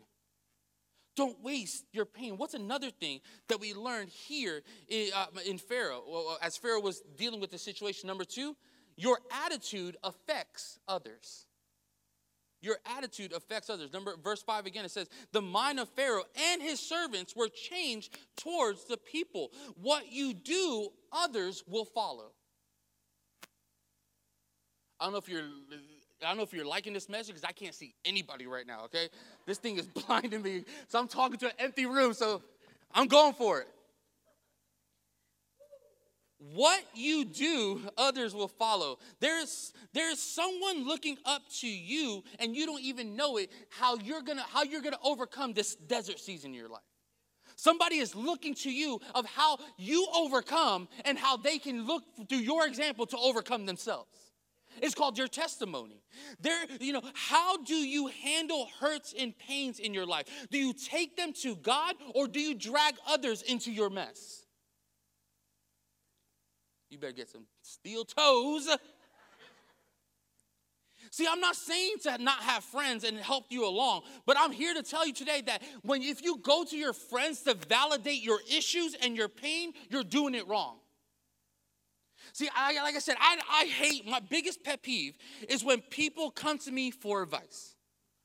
Don't 1.15 1.41
waste 1.43 1.85
your 1.93 2.05
pain. 2.05 2.37
What's 2.37 2.53
another 2.53 2.91
thing 2.91 3.21
that 3.49 3.59
we 3.59 3.73
learned 3.73 4.09
here 4.09 4.61
in, 4.87 5.09
uh, 5.15 5.25
in 5.47 5.57
Pharaoh, 5.57 6.37
as 6.43 6.57
Pharaoh 6.57 6.79
was 6.79 7.01
dealing 7.17 7.41
with 7.41 7.49
the 7.49 7.57
situation? 7.57 8.05
Number 8.05 8.23
two, 8.23 8.55
your 8.97 9.19
attitude 9.45 9.95
affects 10.03 10.79
others. 10.87 11.45
Your 12.61 12.77
attitude 12.97 13.31
affects 13.33 13.69
others. 13.69 13.93
Number 13.93 14.15
verse 14.21 14.41
5 14.41 14.65
again 14.65 14.83
it 14.83 14.91
says, 14.91 15.07
"The 15.31 15.41
mind 15.41 15.79
of 15.79 15.87
Pharaoh 15.89 16.25
and 16.35 16.61
his 16.61 16.79
servants 16.79 17.35
were 17.35 17.49
changed 17.49 18.17
towards 18.35 18.85
the 18.85 18.97
people. 18.97 19.51
What 19.75 20.11
you 20.11 20.33
do, 20.33 20.91
others 21.11 21.63
will 21.67 21.85
follow." 21.85 22.33
I 24.99 25.05
don't 25.05 25.13
know 25.13 25.19
if 25.19 25.29
you're 25.29 25.43
I 26.23 26.29
don't 26.29 26.37
know 26.37 26.43
if 26.43 26.51
you're 26.51 26.65
liking 26.65 26.93
this 26.93 27.09
message 27.09 27.27
because 27.27 27.43
I 27.43 27.51
can't 27.51 27.75
see 27.75 27.93
anybody 28.03 28.47
right 28.47 28.65
now, 28.65 28.85
okay? 28.85 29.09
This 29.45 29.59
thing 29.59 29.77
is 29.77 29.85
blinding 30.07 30.41
me. 30.41 30.65
So 30.87 30.99
I'm 30.99 31.07
talking 31.07 31.37
to 31.37 31.45
an 31.45 31.53
empty 31.59 31.85
room, 31.85 32.13
so 32.13 32.41
I'm 32.91 33.07
going 33.07 33.33
for 33.33 33.61
it. 33.61 33.67
What 36.39 36.83
you 36.93 37.25
do, 37.25 37.81
others 37.97 38.35
will 38.35 38.47
follow. 38.47 38.99
There's 39.19 39.73
there's 39.93 40.19
someone 40.19 40.87
looking 40.87 41.17
up 41.25 41.41
to 41.61 41.67
you, 41.67 42.23
and 42.39 42.55
you 42.55 42.67
don't 42.67 42.81
even 42.81 43.15
know 43.15 43.37
it, 43.37 43.49
how 43.69 43.97
you're 43.97 44.21
gonna 44.21 44.43
how 44.43 44.63
you're 44.63 44.81
gonna 44.81 44.99
overcome 45.03 45.53
this 45.53 45.75
desert 45.75 46.19
season 46.19 46.51
in 46.51 46.55
your 46.55 46.69
life. 46.69 46.81
Somebody 47.55 47.97
is 47.97 48.15
looking 48.15 48.53
to 48.55 48.71
you 48.71 49.01
of 49.15 49.25
how 49.25 49.57
you 49.77 50.07
overcome 50.15 50.87
and 51.05 51.17
how 51.17 51.37
they 51.37 51.57
can 51.57 51.87
look 51.87 52.03
through 52.29 52.37
your 52.37 52.67
example 52.67 53.07
to 53.07 53.17
overcome 53.17 53.65
themselves. 53.65 54.11
It's 54.79 54.93
called 54.93 55.17
your 55.17 55.27
testimony. 55.27 56.03
There, 56.39 56.65
you 56.79 56.93
know, 56.93 57.01
how 57.15 57.63
do 57.63 57.73
you 57.73 58.07
handle 58.23 58.69
hurts 58.79 59.15
and 59.17 59.35
pains 59.39 59.79
in 59.79 59.91
your 59.91 60.05
life? 60.05 60.27
Do 60.51 60.59
you 60.59 60.71
take 60.71 61.17
them 61.17 61.33
to 61.41 61.55
God 61.55 61.95
or 62.13 62.27
do 62.27 62.39
you 62.39 62.53
drag 62.53 62.93
others 63.07 63.41
into 63.41 63.71
your 63.71 63.89
mess? 63.89 64.45
You 66.89 66.97
better 66.97 67.13
get 67.13 67.29
some 67.29 67.45
steel 67.61 68.05
toes. 68.05 68.69
See, 71.11 71.25
I'm 71.29 71.39
not 71.39 71.55
saying 71.55 71.95
to 72.03 72.17
not 72.17 72.41
have 72.43 72.63
friends 72.63 73.03
and 73.03 73.17
help 73.17 73.45
you 73.49 73.65
along, 73.65 74.01
but 74.25 74.37
I'm 74.37 74.51
here 74.51 74.73
to 74.73 74.83
tell 74.83 75.05
you 75.07 75.13
today 75.13 75.41
that 75.45 75.61
when 75.83 76.01
if 76.01 76.21
you 76.21 76.37
go 76.37 76.63
to 76.65 76.75
your 76.75 76.93
friends 76.93 77.41
to 77.43 77.53
validate 77.53 78.21
your 78.21 78.39
issues 78.51 78.95
and 79.01 79.15
your 79.15 79.29
pain, 79.29 79.73
you're 79.89 80.03
doing 80.03 80.35
it 80.35 80.47
wrong. 80.47 80.77
See, 82.33 82.49
I, 82.55 82.81
like 82.83 82.95
I 82.95 82.99
said, 82.99 83.15
I, 83.19 83.39
I 83.49 83.65
hate 83.65 84.05
my 84.05 84.19
biggest 84.19 84.63
pet 84.63 84.83
peeve 84.83 85.17
is 85.47 85.63
when 85.63 85.81
people 85.81 86.29
come 86.29 86.57
to 86.59 86.71
me 86.71 86.91
for 86.91 87.23
advice. 87.23 87.75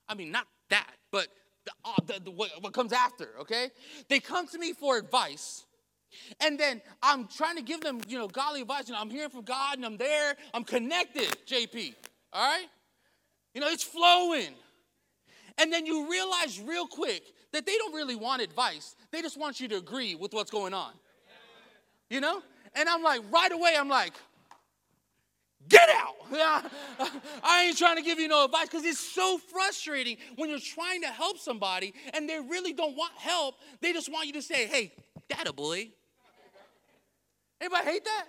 I 0.09 0.15
mean, 0.15 0.33
not 0.33 0.47
that, 0.71 0.91
but 1.11 1.29
the, 1.65 1.73
uh, 1.85 1.93
the, 2.07 2.21
the, 2.25 2.31
what, 2.31 2.51
what 2.61 2.73
comes 2.73 2.93
after, 2.93 3.29
okay? 3.41 3.71
They 4.09 4.19
come 4.19 4.49
to 4.49 4.59
me 4.59 4.73
for 4.73 4.99
advice 4.99 5.65
and 6.41 6.59
then 6.59 6.81
I'm 7.03 7.27
trying 7.27 7.57
to 7.57 7.63
give 7.63 7.81
them, 7.81 8.01
you 8.09 8.19
know, 8.19 8.29
godly 8.29 8.63
advice. 8.63 8.89
You 8.89 8.95
know, 8.95 9.01
I'm 9.01 9.11
hearing 9.11 9.31
from 9.31 9.43
God 9.43 9.77
and 9.77 9.85
I'm 9.85 9.97
there. 9.97 10.35
I'm 10.55 10.65
connected, 10.65 11.37
JP. 11.47 11.95
All 12.33 12.43
right? 12.43 12.67
You 13.55 13.61
know, 13.61 13.69
it's 13.69 13.85
flowing. 13.85 14.55
And 15.59 15.73
then 15.73 15.87
you 15.87 16.11
realize 16.11 16.61
real 16.61 16.87
quick 16.87 17.23
that 17.53 17.67
they 17.67 17.77
don't 17.77 17.95
really 17.95 18.17
want 18.17 18.43
advice. 18.43 18.97
They 19.11 19.21
just 19.21 19.39
want 19.39 19.61
you 19.61 19.69
to 19.69 19.77
agree 19.77 20.15
with 20.15 20.33
what's 20.33 20.51
going 20.51 20.75
on. 20.75 20.93
You 22.09 22.21
know? 22.21 22.43
And 22.75 22.89
I'm 22.89 23.03
like, 23.03 23.21
right 23.31 23.53
away, 23.53 23.75
I'm 23.79 23.89
like, 23.89 24.15
get 25.69 25.89
out. 25.91 26.15
I 27.43 27.65
ain't 27.65 27.77
trying 27.77 27.97
to 27.97 28.03
give 28.03 28.19
you 28.19 28.29
no 28.29 28.47
advice 28.47 28.69
because 28.69 28.85
it's 28.85 29.01
so 29.01 29.39
frustrating 29.39 30.17
when 30.37 30.49
you're 30.49 30.59
trying 30.59 31.03
to 31.03 31.09
help 31.09 31.39
somebody 31.39 31.93
and 32.15 32.29
they 32.29 32.39
really 32.41 32.73
don't 32.73 32.97
want 32.97 33.13
help. 33.17 33.57
They 33.81 33.93
just 33.93 34.11
want 34.11 34.27
you 34.27 34.33
to 34.35 34.43
say, 34.43 34.67
hey, 34.67 34.93
data 35.29 35.53
boy, 35.53 35.91
Anybody 37.63 37.85
hate 37.87 38.05
that? 38.05 38.27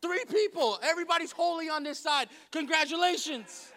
three 0.00 0.24
people, 0.30 0.78
everybody's 0.82 1.32
holy 1.32 1.68
on 1.68 1.82
this 1.82 1.98
side. 1.98 2.28
Congratulations. 2.50 3.72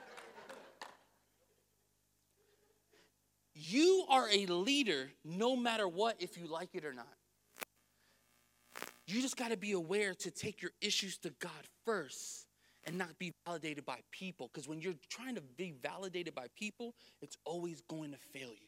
You 3.54 4.06
are 4.10 4.30
a 4.32 4.46
leader 4.46 5.10
no 5.26 5.58
matter 5.58 5.88
what, 5.88 6.16
if 6.20 6.38
you 6.38 6.48
like 6.48 6.70
it 6.74 6.86
or 6.86 6.94
not. 6.94 7.08
You 9.08 9.22
just 9.22 9.36
got 9.36 9.52
to 9.52 9.58
be 9.58 9.74
aware 9.74 10.14
to 10.14 10.32
take 10.32 10.62
your 10.62 10.72
issues 10.80 11.18
to 11.20 11.32
God 11.40 11.52
first 11.86 12.46
and 12.86 12.98
not 12.98 13.18
be 13.20 13.34
validated 13.46 13.86
by 13.86 14.00
people. 14.12 14.50
Because 14.54 14.70
when 14.70 14.80
you're 14.80 14.94
trying 15.10 15.36
to 15.36 15.42
be 15.42 15.74
validated 15.82 16.34
by 16.34 16.48
people, 16.56 16.94
it's 17.22 17.36
always 17.44 17.82
going 17.90 18.12
to 18.12 18.18
fail 18.18 18.50
you. 18.50 18.68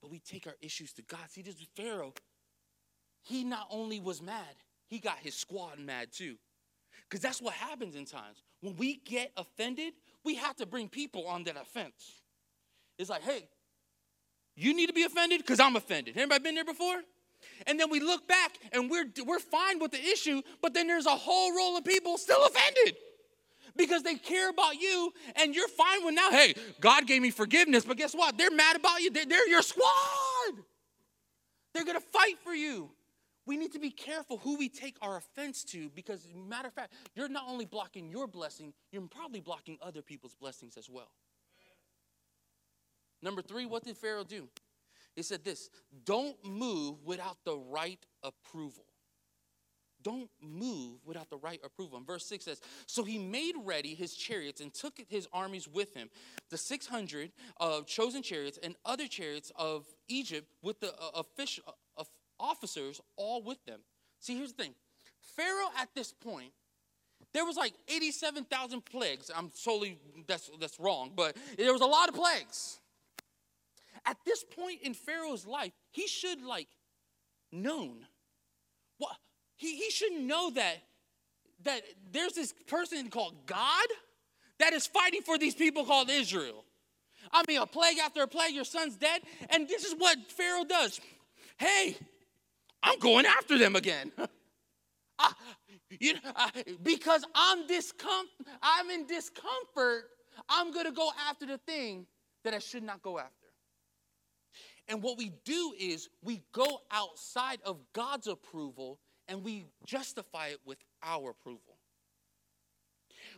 But 0.00 0.10
we 0.10 0.20
take 0.20 0.46
our 0.46 0.56
issues 0.62 0.92
to 0.94 1.02
God. 1.02 1.28
See, 1.28 1.42
this 1.42 1.56
is 1.56 1.66
Pharaoh 1.76 2.14
he 3.22 3.44
not 3.44 3.66
only 3.70 4.00
was 4.00 4.22
mad, 4.22 4.56
he 4.86 4.98
got 4.98 5.18
his 5.18 5.34
squad 5.34 5.78
mad 5.78 6.08
too. 6.12 6.36
Because 7.08 7.20
that's 7.20 7.42
what 7.42 7.54
happens 7.54 7.96
in 7.96 8.04
times. 8.04 8.42
When 8.60 8.76
we 8.76 8.96
get 8.96 9.32
offended, 9.36 9.94
we 10.24 10.36
have 10.36 10.56
to 10.56 10.66
bring 10.66 10.88
people 10.88 11.26
on 11.26 11.44
that 11.44 11.56
offense. 11.56 12.22
It's 12.98 13.10
like, 13.10 13.22
hey, 13.22 13.48
you 14.56 14.74
need 14.74 14.86
to 14.86 14.92
be 14.92 15.04
offended 15.04 15.40
because 15.40 15.60
I'm 15.60 15.76
offended. 15.76 16.16
Anybody 16.16 16.42
been 16.42 16.54
there 16.54 16.64
before? 16.64 17.00
And 17.66 17.80
then 17.80 17.90
we 17.90 18.00
look 18.00 18.28
back 18.28 18.58
and 18.72 18.90
we're, 18.90 19.06
we're 19.26 19.38
fine 19.38 19.78
with 19.78 19.92
the 19.92 20.02
issue, 20.02 20.42
but 20.60 20.74
then 20.74 20.86
there's 20.86 21.06
a 21.06 21.16
whole 21.16 21.56
roll 21.56 21.76
of 21.76 21.84
people 21.84 22.18
still 22.18 22.44
offended 22.46 22.96
because 23.76 24.02
they 24.02 24.16
care 24.16 24.50
about 24.50 24.80
you 24.80 25.12
and 25.36 25.54
you're 25.54 25.68
fine 25.68 26.04
with 26.04 26.14
now, 26.14 26.30
hey, 26.30 26.54
God 26.80 27.06
gave 27.06 27.22
me 27.22 27.30
forgiveness, 27.30 27.84
but 27.84 27.96
guess 27.96 28.12
what? 28.12 28.36
They're 28.36 28.50
mad 28.50 28.76
about 28.76 29.00
you. 29.00 29.10
They're, 29.10 29.24
they're 29.24 29.48
your 29.48 29.62
squad. 29.62 29.84
They're 31.72 31.84
going 31.84 31.98
to 31.98 32.06
fight 32.06 32.38
for 32.44 32.52
you 32.52 32.90
we 33.46 33.56
need 33.56 33.72
to 33.72 33.78
be 33.78 33.90
careful 33.90 34.38
who 34.38 34.56
we 34.56 34.68
take 34.68 34.96
our 35.00 35.16
offense 35.16 35.64
to 35.64 35.90
because, 35.90 36.28
matter 36.34 36.68
of 36.68 36.74
fact, 36.74 36.92
you're 37.14 37.28
not 37.28 37.44
only 37.48 37.64
blocking 37.64 38.08
your 38.08 38.26
blessing, 38.26 38.72
you're 38.92 39.02
probably 39.02 39.40
blocking 39.40 39.78
other 39.82 40.02
people's 40.02 40.34
blessings 40.34 40.76
as 40.76 40.88
well. 40.88 41.10
Number 43.22 43.42
three, 43.42 43.66
what 43.66 43.84
did 43.84 43.96
Pharaoh 43.96 44.24
do? 44.24 44.48
He 45.14 45.22
said 45.22 45.44
this 45.44 45.70
don't 46.04 46.36
move 46.44 47.04
without 47.04 47.38
the 47.44 47.56
right 47.56 48.04
approval. 48.22 48.84
Don't 50.02 50.30
move 50.40 51.00
without 51.04 51.28
the 51.28 51.36
right 51.36 51.60
approval. 51.62 51.98
And 51.98 52.06
verse 52.06 52.24
6 52.24 52.46
says, 52.46 52.60
So 52.86 53.04
he 53.04 53.18
made 53.18 53.54
ready 53.62 53.94
his 53.94 54.14
chariots 54.14 54.62
and 54.62 54.72
took 54.72 54.98
his 55.08 55.28
armies 55.30 55.68
with 55.68 55.94
him, 55.94 56.08
the 56.48 56.56
600 56.56 57.32
of 57.58 57.86
chosen 57.86 58.22
chariots 58.22 58.58
and 58.62 58.76
other 58.86 59.06
chariots 59.06 59.52
of 59.56 59.86
Egypt 60.08 60.50
with 60.62 60.80
the 60.80 60.94
uh, 60.94 61.10
official, 61.16 61.64
officers 62.40 63.00
all 63.16 63.42
with 63.42 63.64
them. 63.64 63.80
See, 64.18 64.36
here's 64.36 64.52
the 64.52 64.64
thing 64.64 64.74
Pharaoh 65.36 65.70
at 65.78 65.88
this 65.94 66.12
point, 66.12 66.52
there 67.32 67.44
was 67.44 67.56
like 67.56 67.74
87,000 67.88 68.84
plagues. 68.84 69.30
I'm 69.34 69.50
totally, 69.64 69.98
that's, 70.26 70.50
that's 70.60 70.80
wrong, 70.80 71.12
but 71.14 71.36
there 71.56 71.72
was 71.72 71.82
a 71.82 71.86
lot 71.86 72.08
of 72.08 72.14
plagues. 72.14 72.78
At 74.06 74.16
this 74.24 74.44
point 74.44 74.80
in 74.82 74.94
Pharaoh's 74.94 75.46
life, 75.46 75.72
he 75.90 76.06
should 76.06 76.42
like 76.42 76.68
known. 77.52 78.06
What 78.98 79.16
he, 79.56 79.76
he 79.76 79.90
should 79.90 80.12
know 80.12 80.50
that 80.50 80.76
that 81.64 81.82
there's 82.12 82.32
this 82.32 82.54
person 82.66 83.10
called 83.10 83.34
God 83.46 83.86
that 84.58 84.72
is 84.72 84.86
fighting 84.86 85.20
for 85.22 85.38
these 85.38 85.54
people 85.54 85.84
called 85.84 86.08
Israel. 86.10 86.64
I 87.32 87.42
mean, 87.46 87.60
a 87.60 87.66
plague 87.66 87.98
after 87.98 88.22
a 88.22 88.26
plague, 88.26 88.54
your 88.54 88.64
son's 88.64 88.96
dead. 88.96 89.20
And 89.50 89.68
this 89.68 89.84
is 89.84 89.94
what 89.96 90.18
Pharaoh 90.30 90.64
does. 90.64 91.00
Hey, 91.58 91.96
I'm 92.82 92.98
going 92.98 93.26
after 93.26 93.58
them 93.58 93.76
again. 93.76 94.12
I, 95.18 95.32
you 95.98 96.14
know, 96.14 96.20
I, 96.34 96.50
because 96.82 97.24
I'm 97.34 97.66
discom- 97.66 98.24
I'm 98.62 98.90
in 98.90 99.06
discomfort, 99.06 100.04
I'm 100.48 100.72
going 100.72 100.86
to 100.86 100.92
go 100.92 101.10
after 101.28 101.46
the 101.46 101.58
thing 101.58 102.06
that 102.44 102.54
I 102.54 102.58
should 102.58 102.82
not 102.82 103.02
go 103.02 103.18
after. 103.18 103.34
And 104.88 105.02
what 105.02 105.18
we 105.18 105.32
do 105.44 105.72
is 105.78 106.08
we 106.22 106.42
go 106.52 106.80
outside 106.90 107.60
of 107.64 107.78
God's 107.92 108.26
approval 108.26 108.98
and 109.28 109.44
we 109.44 109.66
justify 109.86 110.48
it 110.48 110.58
with 110.64 110.78
our 111.02 111.30
approval. 111.30 111.76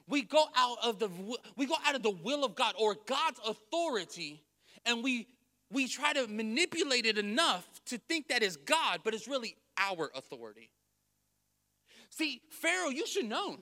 We 0.09 0.23
go 0.23 0.45
out 0.57 0.79
of 0.83 0.99
the 0.99 1.11
we 1.57 1.67
go 1.67 1.75
out 1.85 1.95
of 1.95 2.03
the 2.03 2.11
will 2.11 2.45
of 2.45 2.55
God 2.55 2.75
or 2.79 2.97
God's 3.07 3.39
authority 3.47 4.43
and 4.87 5.03
we 5.03 5.27
we 5.71 5.89
try 5.89 6.13
to 6.13 6.27
manipulate 6.27 7.07
it 7.07 7.19
enough 7.19 7.67
to 7.93 7.99
think 7.99 8.29
that 8.29 8.43
is 8.43 8.57
God, 8.57 9.01
but 9.05 9.15
it's 9.15 9.29
really 9.29 9.57
our 9.79 10.11
authority. 10.15 10.71
See, 12.11 12.43
Pharaoh, 12.51 12.91
you 12.91 13.07
should 13.07 13.23
have 13.23 13.31
known. 13.31 13.59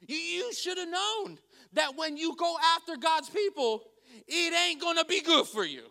You 0.00 0.52
should 0.52 0.78
have 0.78 0.88
known 0.88 1.38
that 1.72 1.96
when 1.96 2.16
you 2.16 2.34
go 2.36 2.56
after 2.76 2.96
God's 2.96 3.30
people, 3.30 3.82
it 4.26 4.54
ain't 4.54 4.80
gonna 4.80 5.04
be 5.04 5.20
good 5.20 5.46
for 5.46 5.64
you. 5.64 5.82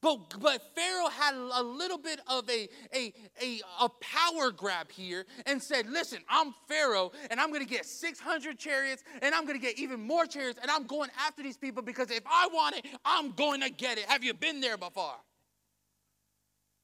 But, 0.00 0.38
but 0.40 0.62
Pharaoh 0.76 1.08
had 1.08 1.34
a 1.34 1.62
little 1.62 1.98
bit 1.98 2.20
of 2.28 2.48
a, 2.48 2.68
a, 2.94 3.12
a, 3.42 3.60
a 3.80 3.88
power 4.00 4.52
grab 4.52 4.92
here 4.92 5.26
and 5.46 5.60
said, 5.60 5.88
Listen, 5.88 6.18
I'm 6.28 6.54
Pharaoh 6.68 7.10
and 7.30 7.40
I'm 7.40 7.52
gonna 7.52 7.64
get 7.64 7.84
600 7.84 8.58
chariots 8.58 9.02
and 9.22 9.34
I'm 9.34 9.44
gonna 9.44 9.58
get 9.58 9.78
even 9.78 10.00
more 10.00 10.26
chariots 10.26 10.60
and 10.62 10.70
I'm 10.70 10.86
going 10.86 11.10
after 11.18 11.42
these 11.42 11.56
people 11.56 11.82
because 11.82 12.10
if 12.10 12.22
I 12.26 12.48
want 12.52 12.76
it, 12.76 12.86
I'm 13.04 13.32
going 13.32 13.60
to 13.62 13.70
get 13.70 13.98
it. 13.98 14.04
Have 14.04 14.22
you 14.22 14.34
been 14.34 14.60
there 14.60 14.76
before? 14.76 15.16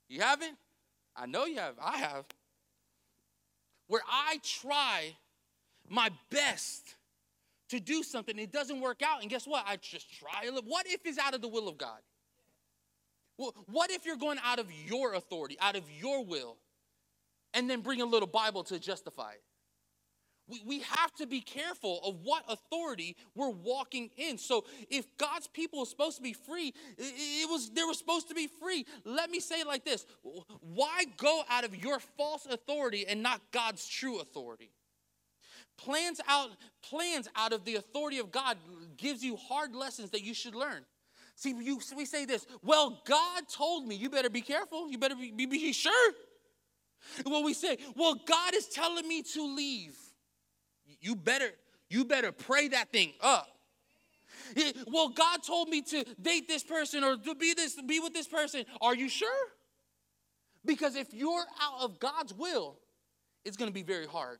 You 0.08 0.20
haven't? 0.20 0.56
I 1.16 1.26
know 1.26 1.44
you 1.46 1.58
have. 1.58 1.74
I 1.82 1.98
have. 1.98 2.24
Where 3.86 4.02
I 4.08 4.40
try 4.42 5.16
my 5.88 6.10
best 6.30 6.94
to 7.68 7.80
do 7.80 8.02
something, 8.02 8.38
it 8.38 8.52
doesn't 8.52 8.80
work 8.80 9.02
out, 9.02 9.22
and 9.22 9.30
guess 9.30 9.46
what? 9.46 9.64
I 9.66 9.76
just 9.76 10.12
try. 10.12 10.48
What 10.64 10.86
if 10.86 11.00
it's 11.04 11.18
out 11.18 11.34
of 11.34 11.42
the 11.42 11.48
will 11.48 11.68
of 11.68 11.78
God? 11.78 11.98
Well, 13.36 13.54
what 13.70 13.90
if 13.90 14.06
you're 14.06 14.16
going 14.16 14.38
out 14.44 14.58
of 14.58 14.70
your 14.86 15.14
authority, 15.14 15.56
out 15.60 15.76
of 15.76 15.84
your 15.90 16.24
will, 16.24 16.56
and 17.52 17.68
then 17.68 17.80
bring 17.80 18.00
a 18.00 18.04
little 18.04 18.28
Bible 18.28 18.62
to 18.64 18.78
justify 18.78 19.32
it? 19.32 19.42
We, 20.46 20.62
we 20.66 20.80
have 20.80 21.12
to 21.14 21.26
be 21.26 21.40
careful 21.40 22.00
of 22.04 22.16
what 22.22 22.44
authority 22.48 23.16
we're 23.34 23.50
walking 23.50 24.10
in. 24.16 24.36
So 24.36 24.64
if 24.90 25.06
God's 25.16 25.46
people 25.46 25.80
are 25.80 25.86
supposed 25.86 26.18
to 26.18 26.22
be 26.22 26.34
free, 26.34 26.74
it, 26.98 27.14
it 27.42 27.50
was 27.50 27.70
they 27.70 27.84
were 27.84 27.94
supposed 27.94 28.28
to 28.28 28.34
be 28.34 28.46
free. 28.46 28.84
Let 29.04 29.30
me 29.30 29.40
say 29.40 29.60
it 29.60 29.66
like 29.66 29.84
this: 29.84 30.06
Why 30.60 31.04
go 31.16 31.42
out 31.48 31.64
of 31.64 31.82
your 31.82 31.98
false 31.98 32.46
authority 32.46 33.06
and 33.08 33.22
not 33.22 33.40
God's 33.52 33.88
true 33.88 34.20
authority? 34.20 34.70
Plans 35.78 36.20
out 36.28 36.50
plans 36.88 37.28
out 37.34 37.52
of 37.52 37.64
the 37.64 37.76
authority 37.76 38.18
of 38.18 38.30
God 38.30 38.58
gives 38.96 39.24
you 39.24 39.36
hard 39.36 39.74
lessons 39.74 40.10
that 40.10 40.22
you 40.22 40.34
should 40.34 40.54
learn. 40.54 40.84
See, 41.36 41.50
you, 41.50 41.80
we 41.96 42.04
say 42.04 42.26
this, 42.26 42.46
well, 42.62 43.02
God 43.04 43.48
told 43.48 43.88
me, 43.88 43.96
you 43.96 44.08
better 44.08 44.30
be 44.30 44.40
careful, 44.40 44.88
you 44.88 44.98
better 44.98 45.16
be, 45.16 45.32
be, 45.32 45.46
be 45.46 45.72
sure. 45.72 46.12
Well, 47.26 47.42
we 47.42 47.54
say, 47.54 47.76
well, 47.96 48.14
God 48.24 48.54
is 48.54 48.68
telling 48.68 49.06
me 49.06 49.22
to 49.34 49.54
leave. 49.54 49.98
You 51.04 51.14
better, 51.14 51.50
you 51.90 52.06
better 52.06 52.32
pray 52.32 52.68
that 52.68 52.90
thing 52.90 53.12
up. 53.20 53.46
well, 54.90 55.10
God 55.10 55.42
told 55.46 55.68
me 55.68 55.82
to 55.82 56.02
date 56.20 56.48
this 56.48 56.62
person 56.62 57.04
or 57.04 57.18
to 57.18 57.34
be 57.34 57.52
this, 57.52 57.78
be 57.86 58.00
with 58.00 58.14
this 58.14 58.26
person. 58.26 58.64
Are 58.80 58.94
you 58.94 59.10
sure? 59.10 59.28
Because 60.64 60.96
if 60.96 61.12
you're 61.12 61.44
out 61.60 61.82
of 61.82 62.00
God's 62.00 62.32
will, 62.32 62.78
it's 63.44 63.58
going 63.58 63.68
to 63.68 63.74
be 63.74 63.82
very 63.82 64.06
hard. 64.06 64.38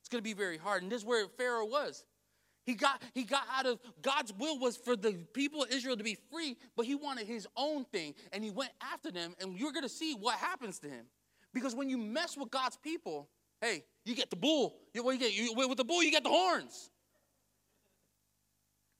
It's 0.00 0.10
going 0.10 0.22
to 0.22 0.28
be 0.28 0.34
very 0.34 0.58
hard. 0.58 0.82
And 0.82 0.92
this 0.92 1.00
is 1.00 1.06
where 1.06 1.26
Pharaoh 1.38 1.64
was. 1.64 2.04
He 2.66 2.74
got, 2.74 3.00
he 3.14 3.24
got 3.24 3.44
out 3.50 3.64
of 3.64 3.78
God's 4.02 4.34
will 4.34 4.58
was 4.58 4.76
for 4.76 4.94
the 4.94 5.12
people 5.32 5.62
of 5.62 5.70
Israel 5.70 5.96
to 5.96 6.04
be 6.04 6.18
free, 6.30 6.58
but 6.76 6.84
he 6.84 6.96
wanted 6.96 7.26
his 7.26 7.48
own 7.56 7.86
thing 7.86 8.12
and 8.30 8.44
he 8.44 8.50
went 8.50 8.72
after 8.92 9.10
them. 9.10 9.34
And 9.40 9.58
you're 9.58 9.72
going 9.72 9.84
to 9.84 9.88
see 9.88 10.12
what 10.12 10.34
happens 10.34 10.78
to 10.80 10.88
him. 10.88 11.06
Because 11.54 11.74
when 11.74 11.88
you 11.88 11.96
mess 11.96 12.36
with 12.36 12.50
God's 12.50 12.76
people, 12.76 13.30
hey, 13.62 13.84
you 14.06 14.14
get 14.14 14.30
the 14.30 14.36
bull. 14.36 14.76
You, 14.94 15.02
what 15.02 15.12
you 15.12 15.18
get? 15.18 15.36
You, 15.36 15.52
with 15.54 15.76
the 15.76 15.84
bull, 15.84 16.02
you 16.02 16.12
get 16.12 16.22
the 16.22 16.30
horns. 16.30 16.90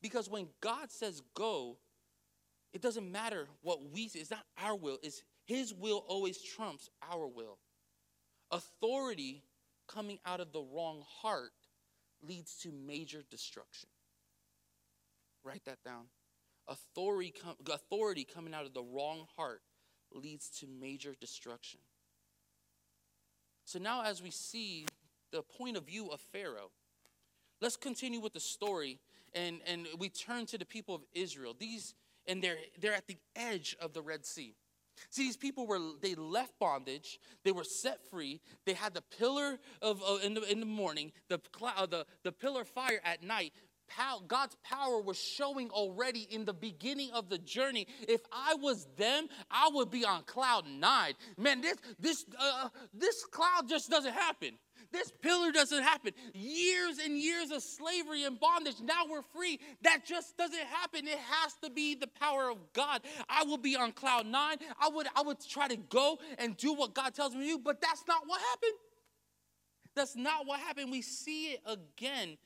Because 0.02 0.28
when 0.28 0.48
God 0.60 0.90
says 0.90 1.22
go, 1.34 1.78
it 2.72 2.82
doesn't 2.82 3.10
matter 3.10 3.46
what 3.62 3.78
we 3.92 4.08
say. 4.08 4.18
It's 4.18 4.32
not 4.32 4.44
our 4.62 4.74
will. 4.76 4.98
It's 5.02 5.22
his 5.46 5.72
will 5.72 6.04
always 6.08 6.42
trumps 6.42 6.90
our 7.08 7.26
will. 7.28 7.58
Authority 8.50 9.44
coming 9.88 10.18
out 10.26 10.40
of 10.40 10.52
the 10.52 10.60
wrong 10.60 11.04
heart 11.22 11.52
leads 12.20 12.56
to 12.58 12.72
major 12.72 13.22
destruction. 13.30 13.88
Write 15.44 15.64
that 15.66 15.78
down. 15.84 16.06
Authority, 16.66 17.32
com- 17.42 17.54
authority 17.72 18.24
coming 18.24 18.54
out 18.54 18.66
of 18.66 18.74
the 18.74 18.82
wrong 18.82 19.26
heart 19.36 19.60
leads 20.12 20.50
to 20.58 20.66
major 20.66 21.14
destruction. 21.20 21.78
So 23.64 23.78
now, 23.78 24.02
as 24.02 24.20
we 24.20 24.30
see 24.30 24.86
the 25.32 25.42
point 25.42 25.76
of 25.76 25.86
view 25.86 26.08
of 26.10 26.20
Pharaoh, 26.32 26.70
let's 27.60 27.76
continue 27.76 28.20
with 28.20 28.32
the 28.32 28.40
story 28.40 28.98
and, 29.34 29.60
and 29.66 29.86
we 29.98 30.08
turn 30.08 30.46
to 30.46 30.58
the 30.58 30.64
people 30.64 30.94
of 30.94 31.02
Israel. 31.14 31.54
These, 31.58 31.94
and 32.26 32.42
they're, 32.42 32.56
they're 32.80 32.94
at 32.94 33.06
the 33.06 33.18
edge 33.34 33.76
of 33.80 33.92
the 33.92 34.02
Red 34.02 34.24
Sea. 34.24 34.54
See, 35.10 35.24
these 35.24 35.36
people 35.36 35.66
were, 35.66 35.78
they 36.00 36.14
left 36.14 36.58
bondage, 36.58 37.20
they 37.44 37.52
were 37.52 37.64
set 37.64 38.02
free, 38.10 38.40
they 38.64 38.72
had 38.72 38.94
the 38.94 39.02
pillar 39.18 39.58
of, 39.82 40.02
uh, 40.02 40.18
in, 40.24 40.34
the, 40.34 40.50
in 40.50 40.60
the 40.60 40.66
morning, 40.66 41.12
the, 41.28 41.38
cloud, 41.52 41.74
uh, 41.76 41.86
the, 41.86 42.06
the 42.22 42.32
pillar 42.32 42.64
fire 42.64 43.00
at 43.04 43.22
night. 43.22 43.52
Pow, 43.88 44.20
God's 44.26 44.56
power 44.64 45.00
was 45.00 45.16
showing 45.16 45.70
already 45.70 46.26
in 46.30 46.44
the 46.44 46.52
beginning 46.52 47.10
of 47.12 47.28
the 47.28 47.38
journey. 47.38 47.86
If 48.08 48.20
I 48.32 48.54
was 48.54 48.88
them, 48.96 49.28
I 49.48 49.70
would 49.72 49.92
be 49.92 50.04
on 50.04 50.24
cloud 50.24 50.64
nine. 50.66 51.12
Man, 51.38 51.60
this 51.60 51.76
this 52.00 52.24
uh, 52.36 52.68
this 52.92 53.24
cloud 53.26 53.68
just 53.68 53.88
doesn't 53.88 54.12
happen. 54.12 54.58
This 54.96 55.12
pillar 55.20 55.52
doesn't 55.52 55.82
happen. 55.82 56.12
Years 56.32 56.96
and 57.04 57.18
years 57.18 57.50
of 57.50 57.62
slavery 57.62 58.24
and 58.24 58.40
bondage. 58.40 58.76
Now 58.82 59.02
we're 59.10 59.20
free. 59.20 59.60
That 59.82 60.06
just 60.06 60.38
doesn't 60.38 60.58
happen. 60.58 61.06
It 61.06 61.18
has 61.18 61.52
to 61.62 61.68
be 61.68 61.94
the 61.94 62.06
power 62.06 62.50
of 62.50 62.56
God. 62.72 63.02
I 63.28 63.44
will 63.44 63.58
be 63.58 63.76
on 63.76 63.92
cloud 63.92 64.24
nine. 64.26 64.56
I 64.80 64.88
would, 64.88 65.06
I 65.14 65.20
would 65.20 65.36
try 65.46 65.68
to 65.68 65.76
go 65.76 66.18
and 66.38 66.56
do 66.56 66.72
what 66.72 66.94
God 66.94 67.14
tells 67.14 67.34
me 67.34 67.42
to 67.42 67.56
do, 67.56 67.58
but 67.62 67.82
that's 67.82 68.04
not 68.08 68.22
what 68.26 68.40
happened. 68.40 68.72
That's 69.94 70.16
not 70.16 70.46
what 70.46 70.60
happened. 70.60 70.90
We 70.90 71.02
see 71.02 71.48
it 71.48 71.60
again 71.66 72.38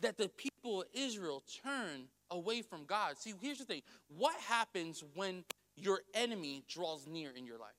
that 0.00 0.16
the 0.16 0.30
people 0.30 0.80
of 0.80 0.88
Israel 0.94 1.42
turn 1.62 2.08
away 2.30 2.62
from 2.62 2.86
God. 2.86 3.18
See, 3.18 3.34
here's 3.38 3.58
the 3.58 3.64
thing 3.66 3.82
what 4.08 4.34
happens 4.40 5.04
when 5.14 5.44
your 5.76 6.00
enemy 6.14 6.64
draws 6.68 7.06
near 7.06 7.32
in 7.36 7.44
your 7.44 7.58
life? 7.58 7.74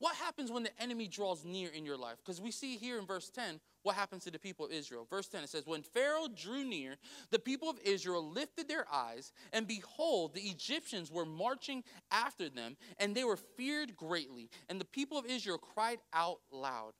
What 0.00 0.14
happens 0.14 0.50
when 0.50 0.62
the 0.62 0.82
enemy 0.82 1.08
draws 1.08 1.44
near 1.44 1.70
in 1.70 1.84
your 1.84 1.96
life? 1.96 2.18
Because 2.24 2.40
we 2.40 2.52
see 2.52 2.76
here 2.76 2.98
in 2.98 3.06
verse 3.06 3.30
10 3.30 3.58
what 3.82 3.96
happens 3.96 4.24
to 4.24 4.30
the 4.30 4.38
people 4.38 4.66
of 4.66 4.72
Israel. 4.72 5.06
Verse 5.10 5.26
10 5.26 5.42
it 5.42 5.48
says, 5.48 5.66
When 5.66 5.82
Pharaoh 5.82 6.28
drew 6.28 6.64
near, 6.64 6.96
the 7.30 7.38
people 7.40 7.68
of 7.68 7.80
Israel 7.84 8.24
lifted 8.30 8.68
their 8.68 8.86
eyes, 8.92 9.32
and 9.52 9.66
behold, 9.66 10.34
the 10.34 10.42
Egyptians 10.42 11.10
were 11.10 11.24
marching 11.26 11.82
after 12.12 12.48
them, 12.48 12.76
and 12.98 13.14
they 13.14 13.24
were 13.24 13.36
feared 13.36 13.96
greatly. 13.96 14.50
And 14.68 14.80
the 14.80 14.84
people 14.84 15.18
of 15.18 15.26
Israel 15.26 15.58
cried 15.58 15.98
out 16.12 16.38
loud. 16.52 16.92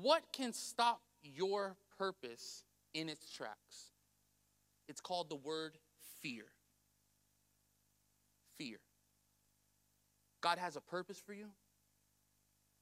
What 0.00 0.22
can 0.32 0.54
stop 0.54 1.02
your 1.22 1.76
purpose 1.98 2.64
in 2.94 3.10
its 3.10 3.30
tracks? 3.30 3.90
It's 4.88 5.00
called 5.00 5.28
the 5.28 5.36
word 5.36 5.76
fear. 6.22 6.46
Fear. 8.56 8.78
God 10.44 10.58
has 10.58 10.76
a 10.76 10.80
purpose 10.82 11.18
for 11.24 11.32
you. 11.32 11.46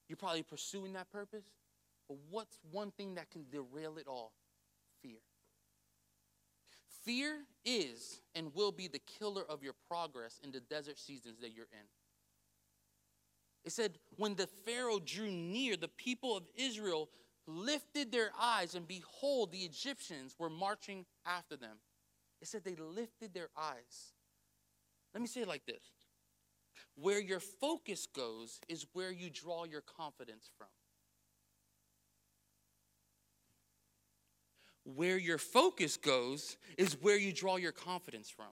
You're 0.09 0.17
probably 0.17 0.43
pursuing 0.43 0.91
that 0.93 1.09
purpose. 1.09 1.45
But 2.09 2.17
what's 2.29 2.59
one 2.71 2.91
thing 2.91 3.15
that 3.15 3.31
can 3.31 3.45
derail 3.49 3.97
it 3.97 4.05
all? 4.05 4.33
Fear. 5.01 5.19
Fear 7.05 7.37
is 7.63 8.19
and 8.35 8.53
will 8.53 8.73
be 8.73 8.89
the 8.89 8.99
killer 8.99 9.43
of 9.47 9.63
your 9.63 9.75
progress 9.87 10.41
in 10.43 10.51
the 10.51 10.59
desert 10.59 10.99
seasons 10.99 11.39
that 11.39 11.53
you're 11.55 11.69
in. 11.71 11.87
It 13.63 13.71
said, 13.71 13.97
when 14.17 14.35
the 14.35 14.47
Pharaoh 14.65 14.99
drew 14.99 15.31
near, 15.31 15.77
the 15.77 15.87
people 15.87 16.35
of 16.35 16.43
Israel 16.57 17.07
lifted 17.47 18.11
their 18.11 18.31
eyes, 18.37 18.75
and 18.75 18.85
behold, 18.85 19.53
the 19.53 19.59
Egyptians 19.59 20.35
were 20.37 20.49
marching 20.49 21.05
after 21.25 21.55
them. 21.55 21.77
It 22.41 22.49
said 22.49 22.65
they 22.65 22.75
lifted 22.75 23.33
their 23.33 23.47
eyes. 23.57 24.11
Let 25.13 25.21
me 25.21 25.27
say 25.27 25.41
it 25.41 25.47
like 25.47 25.65
this 25.65 25.81
where 26.95 27.19
your 27.19 27.39
focus 27.39 28.07
goes 28.07 28.59
is 28.69 28.85
where 28.93 29.11
you 29.11 29.29
draw 29.29 29.63
your 29.63 29.81
confidence 29.81 30.49
from. 30.57 30.67
Where 34.85 35.17
your 35.17 35.37
focus 35.37 35.97
goes 35.97 36.57
is 36.77 36.97
where 37.01 37.17
you 37.17 37.31
draw 37.31 37.55
your 37.55 37.71
confidence 37.71 38.29
from. 38.29 38.51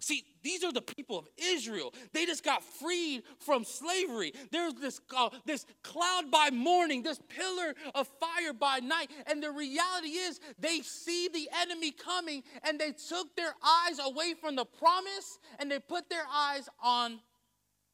See, 0.00 0.24
these 0.42 0.64
are 0.64 0.72
the 0.72 0.82
people 0.82 1.18
of 1.18 1.28
Israel. 1.38 1.94
They 2.12 2.26
just 2.26 2.44
got 2.44 2.62
freed 2.62 3.22
from 3.38 3.64
slavery. 3.64 4.32
There's 4.50 4.74
this, 4.74 5.00
uh, 5.16 5.30
this 5.44 5.66
cloud 5.82 6.30
by 6.30 6.50
morning, 6.50 7.02
this 7.02 7.20
pillar 7.28 7.74
of 7.94 8.08
fire 8.20 8.52
by 8.52 8.80
night. 8.80 9.10
And 9.26 9.42
the 9.42 9.50
reality 9.50 10.08
is, 10.08 10.40
they 10.58 10.80
see 10.80 11.28
the 11.28 11.48
enemy 11.60 11.92
coming 11.92 12.42
and 12.62 12.78
they 12.78 12.92
took 12.92 13.34
their 13.36 13.54
eyes 13.62 13.98
away 13.98 14.34
from 14.34 14.56
the 14.56 14.64
promise 14.64 15.38
and 15.58 15.70
they 15.70 15.78
put 15.78 16.10
their 16.10 16.24
eyes 16.30 16.68
on 16.82 17.20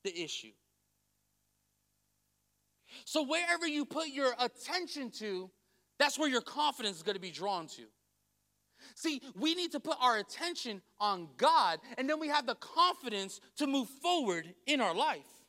the 0.05 0.23
issue. 0.23 0.53
So, 3.05 3.23
wherever 3.23 3.67
you 3.67 3.85
put 3.85 4.09
your 4.09 4.35
attention 4.39 5.11
to, 5.13 5.51
that's 5.99 6.19
where 6.19 6.29
your 6.29 6.41
confidence 6.41 6.97
is 6.97 7.03
going 7.03 7.15
to 7.15 7.21
be 7.21 7.31
drawn 7.31 7.67
to. 7.69 7.83
See, 8.95 9.23
we 9.35 9.55
need 9.55 9.73
to 9.73 9.81
put 9.81 9.97
our 10.01 10.19
attention 10.19 10.83
on 10.99 11.29
God, 11.37 11.81
and 11.99 12.09
then 12.09 12.21
we 12.21 12.29
have 12.29 12.47
the 12.47 12.55
confidence 12.57 13.41
to 13.57 13.67
move 13.67 13.89
forward 13.89 14.55
in 14.67 14.81
our 14.81 14.95
life. 14.95 15.40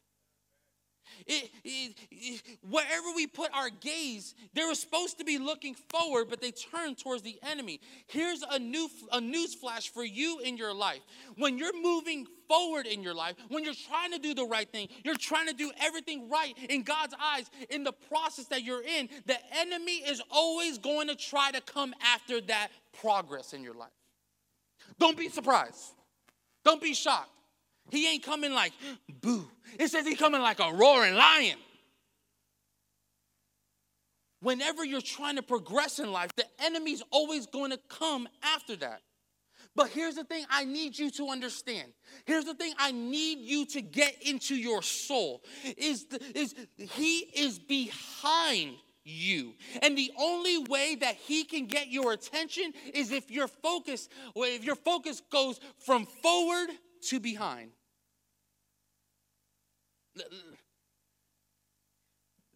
It, 1.26 1.50
it, 1.64 1.96
it, 2.12 2.42
wherever 2.70 3.08
we 3.16 3.28
put 3.28 3.52
our 3.54 3.70
gaze, 3.70 4.36
they 4.54 4.64
were 4.64 4.76
supposed 4.76 5.18
to 5.20 5.26
be 5.26 5.38
looking 5.38 5.76
forward, 5.76 6.28
but 6.30 6.42
they 6.42 6.52
turned 6.52 6.98
towards 6.98 7.22
the 7.22 7.38
enemy. 7.44 7.80
Here's 8.08 8.44
a 8.50 8.60
new 8.60 8.90
a 9.12 9.22
news 9.22 9.54
flash 9.54 9.90
for 9.90 10.04
you 10.04 10.40
in 10.40 10.58
your 10.58 10.74
life. 10.74 11.02
When 11.38 11.58
you're 11.58 11.80
moving 11.82 12.28
forward 12.48 12.86
in 12.86 13.02
your 13.02 13.14
life, 13.14 13.36
when 13.50 13.64
you're 13.64 13.74
trying 13.74 14.12
to 14.12 14.20
do 14.20 14.34
the 14.34 14.46
right 14.46 14.70
thing, 14.70 14.90
you're 15.04 15.16
trying 15.16 15.48
to 15.48 15.54
do 15.54 15.72
everything 15.82 16.30
right 16.30 16.54
in 16.70 16.84
God's 16.84 17.14
eyes, 17.22 17.50
in 17.70 17.84
the 17.84 17.94
process 17.94 18.46
that 18.48 18.64
you're 18.64 18.84
in, 18.84 19.10
the 19.26 19.38
enemy 19.58 19.98
is 19.98 20.22
always 20.30 20.78
going 20.78 21.08
to 21.08 21.16
try 21.16 21.52
to 21.52 21.62
come 21.62 21.94
after 22.14 22.42
that 22.42 22.70
progress 23.00 23.54
in 23.54 23.64
your 23.64 23.74
life. 23.74 23.90
Don't 25.00 25.18
be 25.18 25.30
surprised. 25.30 25.94
Don't 26.64 26.82
be 26.82 26.94
shocked. 26.94 27.30
He 27.90 28.12
ain't 28.12 28.24
coming 28.24 28.54
like 28.54 28.74
boo. 29.22 29.50
It 29.80 29.90
says 29.90 30.06
he's 30.06 30.18
coming 30.18 30.42
like 30.42 30.60
a 30.60 30.72
roaring 30.74 31.16
lion. 31.16 31.58
Whenever 34.42 34.84
you're 34.84 35.02
trying 35.02 35.36
to 35.36 35.44
progress 35.44 36.00
in 36.00 36.12
life, 36.12 36.32
the 36.36 36.46
enemy's 36.60 37.04
always 37.12 37.46
going 37.46 37.72
to 37.72 37.80
come 37.90 38.28
after 38.44 38.76
that. 38.78 39.02
But 39.76 39.90
here's 39.90 40.16
the 40.16 40.24
thing 40.24 40.46
I 40.50 40.66
need 40.66 40.98
you 40.98 41.12
to 41.12 41.30
understand. 41.30 41.94
Here's 42.26 42.46
the 42.46 42.56
thing 42.56 42.74
I 42.78 42.92
need 42.92 43.40
you 43.40 43.66
to 43.68 43.82
get 43.82 44.22
into 44.22 44.56
your 44.56 44.82
soul 44.82 45.44
is, 45.78 46.06
the, 46.06 46.20
is 46.36 46.56
he 46.78 47.20
is 47.20 47.58
behind 47.60 48.76
you. 49.04 49.54
And 49.82 49.98
the 49.98 50.12
only 50.20 50.58
way 50.58 50.96
that 50.96 51.16
he 51.16 51.44
can 51.44 51.68
get 51.68 51.88
your 51.88 52.12
attention 52.12 52.74
is 52.94 53.12
if 53.12 53.32
your 53.32 53.48
focus, 53.48 54.10
if 54.36 54.64
your 54.66 54.76
focus 54.76 55.22
goes 55.32 55.60
from 55.80 56.06
forward 56.06 56.70
to 57.08 57.20
behind. 57.20 57.72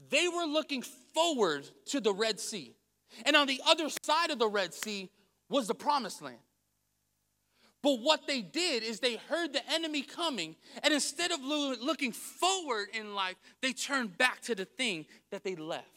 They 0.10 0.28
were 0.28 0.46
looking 0.46 0.84
forward 1.14 1.68
to 1.88 2.00
the 2.00 2.14
Red 2.14 2.40
Sea. 2.40 2.76
And 3.26 3.36
on 3.36 3.48
the 3.48 3.62
other 3.68 3.90
side 4.04 4.30
of 4.30 4.40
the 4.40 4.48
Red 4.48 4.74
Sea 4.74 5.10
was 5.50 5.68
the 5.68 5.76
promised 5.76 6.22
land. 6.22 6.38
But 7.82 8.00
what 8.02 8.28
they 8.28 8.42
did 8.42 8.84
is 8.84 9.00
they 9.00 9.18
heard 9.30 9.54
the 9.54 9.62
enemy 9.72 10.02
coming, 10.02 10.56
and 10.84 10.94
instead 10.94 11.32
of 11.32 11.40
looking 11.42 12.12
forward 12.12 12.88
in 12.94 13.14
life, 13.14 13.36
they 13.62 13.74
turned 13.74 14.18
back 14.18 14.42
to 14.42 14.56
the 14.56 14.66
thing 14.66 15.06
that 15.32 15.44
they 15.44 15.56
left. 15.56 15.95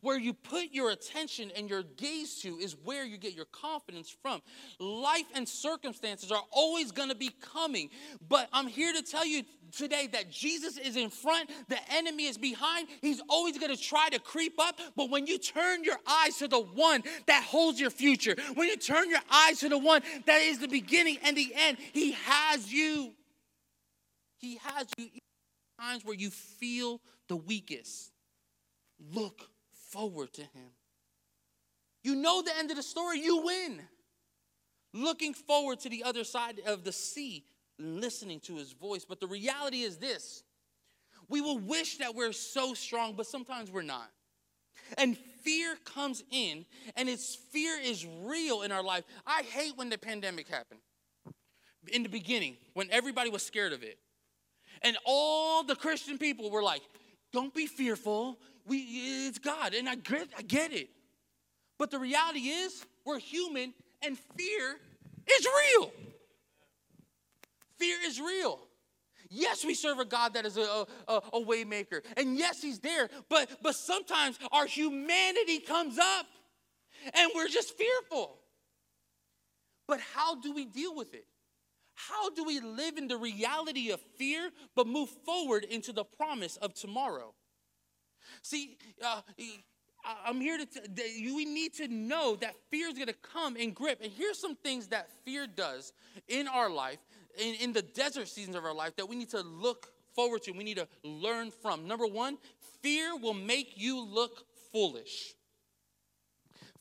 Where 0.00 0.18
you 0.18 0.32
put 0.32 0.72
your 0.72 0.90
attention 0.90 1.50
and 1.56 1.68
your 1.68 1.82
gaze 1.82 2.40
to 2.42 2.58
is 2.58 2.76
where 2.84 3.04
you 3.04 3.18
get 3.18 3.34
your 3.34 3.46
confidence 3.46 4.14
from. 4.22 4.40
Life 4.78 5.26
and 5.34 5.48
circumstances 5.48 6.30
are 6.32 6.42
always 6.50 6.92
going 6.92 7.08
to 7.08 7.14
be 7.14 7.30
coming, 7.40 7.90
but 8.28 8.48
I'm 8.52 8.66
here 8.66 8.92
to 8.92 9.02
tell 9.02 9.26
you 9.26 9.42
today 9.76 10.08
that 10.12 10.30
Jesus 10.30 10.78
is 10.78 10.96
in 10.96 11.10
front, 11.10 11.50
the 11.68 11.78
enemy 11.92 12.26
is 12.26 12.38
behind. 12.38 12.88
He's 13.00 13.20
always 13.28 13.58
going 13.58 13.74
to 13.74 13.80
try 13.80 14.08
to 14.10 14.18
creep 14.18 14.60
up, 14.60 14.78
but 14.96 15.10
when 15.10 15.26
you 15.26 15.38
turn 15.38 15.84
your 15.84 15.98
eyes 16.06 16.36
to 16.38 16.48
the 16.48 16.60
one 16.60 17.02
that 17.26 17.42
holds 17.42 17.80
your 17.80 17.90
future, 17.90 18.36
when 18.54 18.68
you 18.68 18.76
turn 18.76 19.08
your 19.08 19.20
eyes 19.30 19.60
to 19.60 19.68
the 19.68 19.78
one 19.78 20.02
that 20.26 20.40
is 20.42 20.58
the 20.58 20.68
beginning 20.68 21.18
and 21.24 21.36
the 21.36 21.52
end, 21.54 21.78
he 21.92 22.12
has 22.12 22.72
you. 22.72 23.12
He 24.38 24.56
has 24.56 24.88
you 24.98 25.08
times 25.80 26.04
where 26.04 26.16
you 26.16 26.30
feel 26.30 27.00
the 27.28 27.36
weakest. 27.36 28.10
Look 29.14 29.48
forward 29.92 30.32
to 30.34 30.42
Him. 30.42 30.70
You 32.02 32.16
know 32.16 32.42
the 32.42 32.56
end 32.58 32.70
of 32.70 32.76
the 32.76 32.82
story, 32.82 33.20
you 33.20 33.42
win. 33.44 33.80
Looking 34.94 35.34
forward 35.34 35.80
to 35.80 35.88
the 35.88 36.02
other 36.02 36.24
side 36.24 36.60
of 36.66 36.84
the 36.84 36.92
sea, 36.92 37.44
listening 37.78 38.40
to 38.40 38.56
His 38.56 38.72
voice. 38.72 39.04
But 39.04 39.20
the 39.20 39.26
reality 39.26 39.82
is 39.82 39.98
this 39.98 40.42
we 41.28 41.40
will 41.40 41.58
wish 41.58 41.98
that 41.98 42.14
we're 42.14 42.32
so 42.32 42.74
strong, 42.74 43.14
but 43.14 43.26
sometimes 43.26 43.70
we're 43.70 43.82
not. 43.82 44.10
And 44.98 45.16
fear 45.42 45.76
comes 45.84 46.22
in, 46.30 46.66
and 46.96 47.08
its 47.08 47.34
fear 47.34 47.78
is 47.80 48.06
real 48.22 48.62
in 48.62 48.72
our 48.72 48.82
life. 48.82 49.04
I 49.26 49.42
hate 49.42 49.76
when 49.76 49.88
the 49.88 49.98
pandemic 49.98 50.48
happened 50.48 50.80
in 51.90 52.02
the 52.02 52.08
beginning, 52.08 52.56
when 52.74 52.90
everybody 52.90 53.30
was 53.30 53.42
scared 53.42 53.72
of 53.72 53.82
it. 53.82 53.98
And 54.82 54.96
all 55.04 55.62
the 55.62 55.76
Christian 55.76 56.18
people 56.18 56.50
were 56.50 56.62
like, 56.62 56.82
don't 57.32 57.54
be 57.54 57.66
fearful 57.66 58.38
we 58.66 58.78
it's 59.26 59.38
God, 59.38 59.74
and 59.74 59.88
I 59.88 59.96
get, 59.96 60.28
I 60.36 60.42
get 60.42 60.72
it. 60.72 60.88
But 61.78 61.90
the 61.90 61.98
reality 61.98 62.40
is, 62.40 62.84
we're 63.04 63.18
human, 63.18 63.74
and 64.02 64.18
fear 64.36 64.76
is 65.26 65.46
real. 65.46 65.92
Fear 67.78 67.96
is 68.06 68.20
real. 68.20 68.60
Yes, 69.34 69.64
we 69.64 69.74
serve 69.74 69.98
a 69.98 70.04
God 70.04 70.34
that 70.34 70.44
is 70.44 70.58
a, 70.58 70.86
a, 71.08 71.14
a 71.14 71.44
waymaker. 71.44 72.02
And 72.18 72.36
yes, 72.36 72.60
he's 72.60 72.80
there. 72.80 73.08
But 73.30 73.48
but 73.62 73.74
sometimes 73.74 74.38
our 74.52 74.66
humanity 74.66 75.58
comes 75.58 75.98
up 75.98 76.26
and 77.14 77.30
we're 77.34 77.48
just 77.48 77.76
fearful. 77.76 78.36
But 79.88 80.00
how 80.14 80.40
do 80.40 80.52
we 80.52 80.66
deal 80.66 80.94
with 80.94 81.14
it? 81.14 81.24
How 81.94 82.30
do 82.30 82.44
we 82.44 82.60
live 82.60 82.98
in 82.98 83.08
the 83.08 83.16
reality 83.16 83.90
of 83.90 84.00
fear 84.16 84.50
but 84.74 84.86
move 84.86 85.08
forward 85.24 85.64
into 85.64 85.92
the 85.92 86.04
promise 86.04 86.56
of 86.58 86.74
tomorrow? 86.74 87.34
See, 88.42 88.78
uh, 89.04 89.20
I'm 90.26 90.40
here 90.40 90.58
to, 90.58 90.66
t- 90.66 91.32
we 91.34 91.44
need 91.44 91.74
to 91.74 91.88
know 91.88 92.36
that 92.36 92.54
fear 92.70 92.88
is 92.88 92.94
going 92.94 93.06
to 93.06 93.14
come 93.14 93.56
and 93.56 93.74
grip. 93.74 94.00
And 94.02 94.12
here's 94.12 94.38
some 94.38 94.56
things 94.56 94.88
that 94.88 95.08
fear 95.24 95.46
does 95.46 95.92
in 96.28 96.48
our 96.48 96.70
life, 96.70 96.98
in, 97.38 97.54
in 97.56 97.72
the 97.72 97.82
desert 97.82 98.28
seasons 98.28 98.56
of 98.56 98.64
our 98.64 98.74
life, 98.74 98.96
that 98.96 99.08
we 99.08 99.16
need 99.16 99.30
to 99.30 99.42
look 99.42 99.92
forward 100.14 100.42
to, 100.42 100.52
we 100.52 100.64
need 100.64 100.76
to 100.76 100.88
learn 101.04 101.50
from. 101.50 101.86
Number 101.86 102.06
one, 102.06 102.38
fear 102.82 103.16
will 103.16 103.34
make 103.34 103.74
you 103.76 104.04
look 104.04 104.44
foolish. 104.72 105.34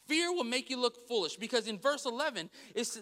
Fear 0.08 0.34
will 0.34 0.44
make 0.44 0.70
you 0.70 0.80
look 0.80 1.08
foolish 1.08 1.38
because 1.38 1.68
in 1.68 1.78
verse 1.78 2.06
11, 2.06 2.50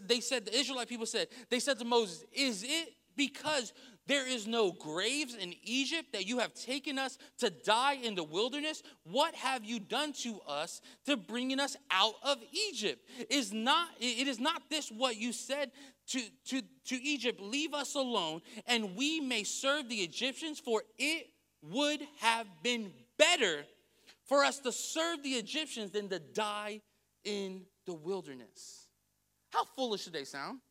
they 0.05 0.19
said, 0.19 0.45
the 0.45 0.55
Israelite 0.55 0.89
people 0.89 1.05
said, 1.05 1.27
they 1.49 1.59
said 1.59 1.79
to 1.79 1.85
Moses, 1.85 2.23
Is 2.33 2.63
it 2.63 2.93
because 3.15 3.73
there 4.09 4.27
is 4.27 4.47
no 4.47 4.71
graves 4.71 5.35
in 5.35 5.53
Egypt 5.63 6.13
that 6.13 6.25
you 6.25 6.39
have 6.39 6.53
taken 6.55 6.97
us 6.97 7.19
to 7.37 7.51
die 7.51 7.93
in 7.93 8.15
the 8.15 8.23
wilderness. 8.23 8.81
What 9.03 9.35
have 9.35 9.63
you 9.63 9.79
done 9.79 10.13
to 10.23 10.39
us 10.47 10.81
to 11.05 11.15
bringing 11.15 11.59
us 11.59 11.77
out 11.91 12.15
of 12.23 12.39
Egypt? 12.69 13.07
Is 13.29 13.53
not 13.53 13.87
it 13.99 14.27
is 14.27 14.39
not 14.39 14.63
this 14.69 14.89
what 14.89 15.15
you 15.15 15.31
said 15.31 15.71
to, 16.07 16.21
to, 16.47 16.63
to 16.85 16.95
Egypt, 16.95 17.39
leave 17.39 17.75
us 17.75 17.93
alone, 17.93 18.41
and 18.65 18.95
we 18.95 19.19
may 19.19 19.43
serve 19.43 19.87
the 19.89 19.97
Egyptians, 19.97 20.59
for 20.59 20.81
it 20.97 21.27
would 21.61 22.01
have 22.19 22.47
been 22.63 22.91
better 23.19 23.63
for 24.25 24.43
us 24.43 24.57
to 24.59 24.71
serve 24.71 25.21
the 25.21 25.33
Egyptians 25.33 25.91
than 25.91 26.09
to 26.09 26.17
die 26.17 26.81
in 27.23 27.61
the 27.85 27.93
wilderness. 27.93 28.87
How 29.51 29.65
foolish 29.75 30.05
do 30.05 30.11
they 30.11 30.25
sound? 30.25 30.61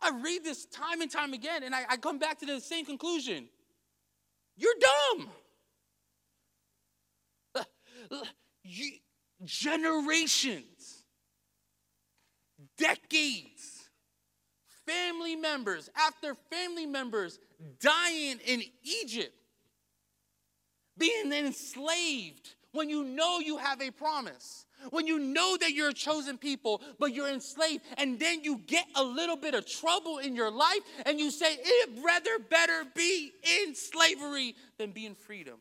I 0.00 0.10
read 0.22 0.44
this 0.44 0.66
time 0.66 1.00
and 1.00 1.10
time 1.10 1.32
again, 1.32 1.62
and 1.62 1.74
I, 1.74 1.84
I 1.90 1.96
come 1.96 2.18
back 2.18 2.38
to 2.40 2.46
the 2.46 2.60
same 2.60 2.84
conclusion. 2.84 3.48
You're 4.56 4.74
dumb. 5.14 5.28
You, 8.68 8.90
generations, 9.44 11.04
decades, 12.76 13.88
family 14.86 15.36
members 15.36 15.88
after 15.96 16.34
family 16.50 16.86
members 16.86 17.38
dying 17.80 18.38
in 18.44 18.62
Egypt, 18.82 19.34
being 20.98 21.32
enslaved 21.32 22.54
when 22.72 22.88
you 22.90 23.04
know 23.04 23.38
you 23.38 23.56
have 23.58 23.80
a 23.80 23.90
promise 23.90 24.65
when 24.90 25.06
you 25.06 25.18
know 25.18 25.56
that 25.60 25.72
you're 25.72 25.90
a 25.90 25.94
chosen 25.94 26.38
people, 26.38 26.80
but 26.98 27.14
you're 27.14 27.28
enslaved, 27.28 27.82
and 27.98 28.18
then 28.18 28.42
you 28.44 28.60
get 28.66 28.86
a 28.94 29.02
little 29.02 29.36
bit 29.36 29.54
of 29.54 29.66
trouble 29.66 30.18
in 30.18 30.34
your 30.34 30.50
life, 30.50 30.80
and 31.04 31.18
you 31.18 31.30
say, 31.30 31.56
it 31.58 31.90
rather 32.04 32.38
better 32.38 32.84
be 32.94 33.32
in 33.64 33.74
slavery 33.74 34.54
than 34.78 34.92
be 34.92 35.06
in 35.06 35.14
freedom. 35.14 35.58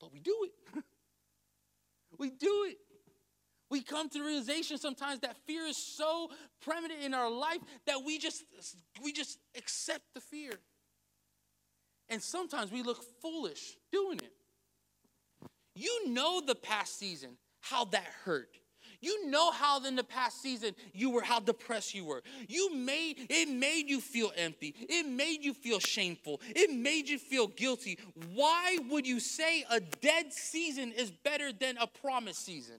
But 0.00 0.12
we 0.12 0.20
do 0.20 0.36
it. 0.44 0.82
we 2.18 2.30
do 2.30 2.66
it. 2.68 2.78
We 3.70 3.82
come 3.82 4.08
to 4.10 4.18
the 4.18 4.24
realization 4.24 4.78
sometimes 4.78 5.20
that 5.20 5.36
fear 5.46 5.64
is 5.64 5.76
so 5.76 6.30
prevalent 6.60 7.02
in 7.02 7.14
our 7.14 7.30
life 7.30 7.58
that 7.86 8.04
we 8.04 8.18
just 8.18 8.44
we 9.02 9.12
just 9.12 9.38
accept 9.56 10.02
the 10.14 10.20
fear. 10.20 10.52
And 12.08 12.22
sometimes 12.22 12.70
we 12.70 12.82
look 12.82 13.02
foolish 13.22 13.76
doing 13.90 14.18
it. 14.18 14.32
You 15.74 16.08
know 16.08 16.40
the 16.40 16.54
past 16.54 16.98
season, 16.98 17.36
how 17.60 17.86
that 17.86 18.06
hurt. 18.24 18.58
You 19.00 19.28
know 19.28 19.50
how 19.50 19.84
in 19.84 19.96
the 19.96 20.04
past 20.04 20.40
season 20.40 20.74
you 20.94 21.10
were, 21.10 21.20
how 21.20 21.38
depressed 21.38 21.94
you 21.94 22.06
were. 22.06 22.22
You 22.48 22.74
made 22.74 23.26
it 23.28 23.48
made 23.50 23.88
you 23.88 24.00
feel 24.00 24.32
empty. 24.34 24.74
It 24.88 25.06
made 25.06 25.44
you 25.44 25.52
feel 25.52 25.78
shameful. 25.78 26.40
It 26.48 26.72
made 26.72 27.08
you 27.08 27.18
feel 27.18 27.48
guilty. 27.48 27.98
Why 28.32 28.78
would 28.88 29.06
you 29.06 29.20
say 29.20 29.64
a 29.70 29.80
dead 29.80 30.32
season 30.32 30.92
is 30.92 31.10
better 31.10 31.52
than 31.52 31.76
a 31.76 31.86
promised 31.86 32.46
season? 32.46 32.76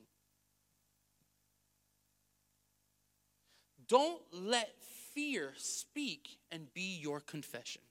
Don't 3.88 4.21
let 4.31 4.69
fear 5.13 5.53
speak 5.58 6.39
and 6.51 6.73
be 6.73 6.97
your 6.99 7.19
confession. 7.19 7.81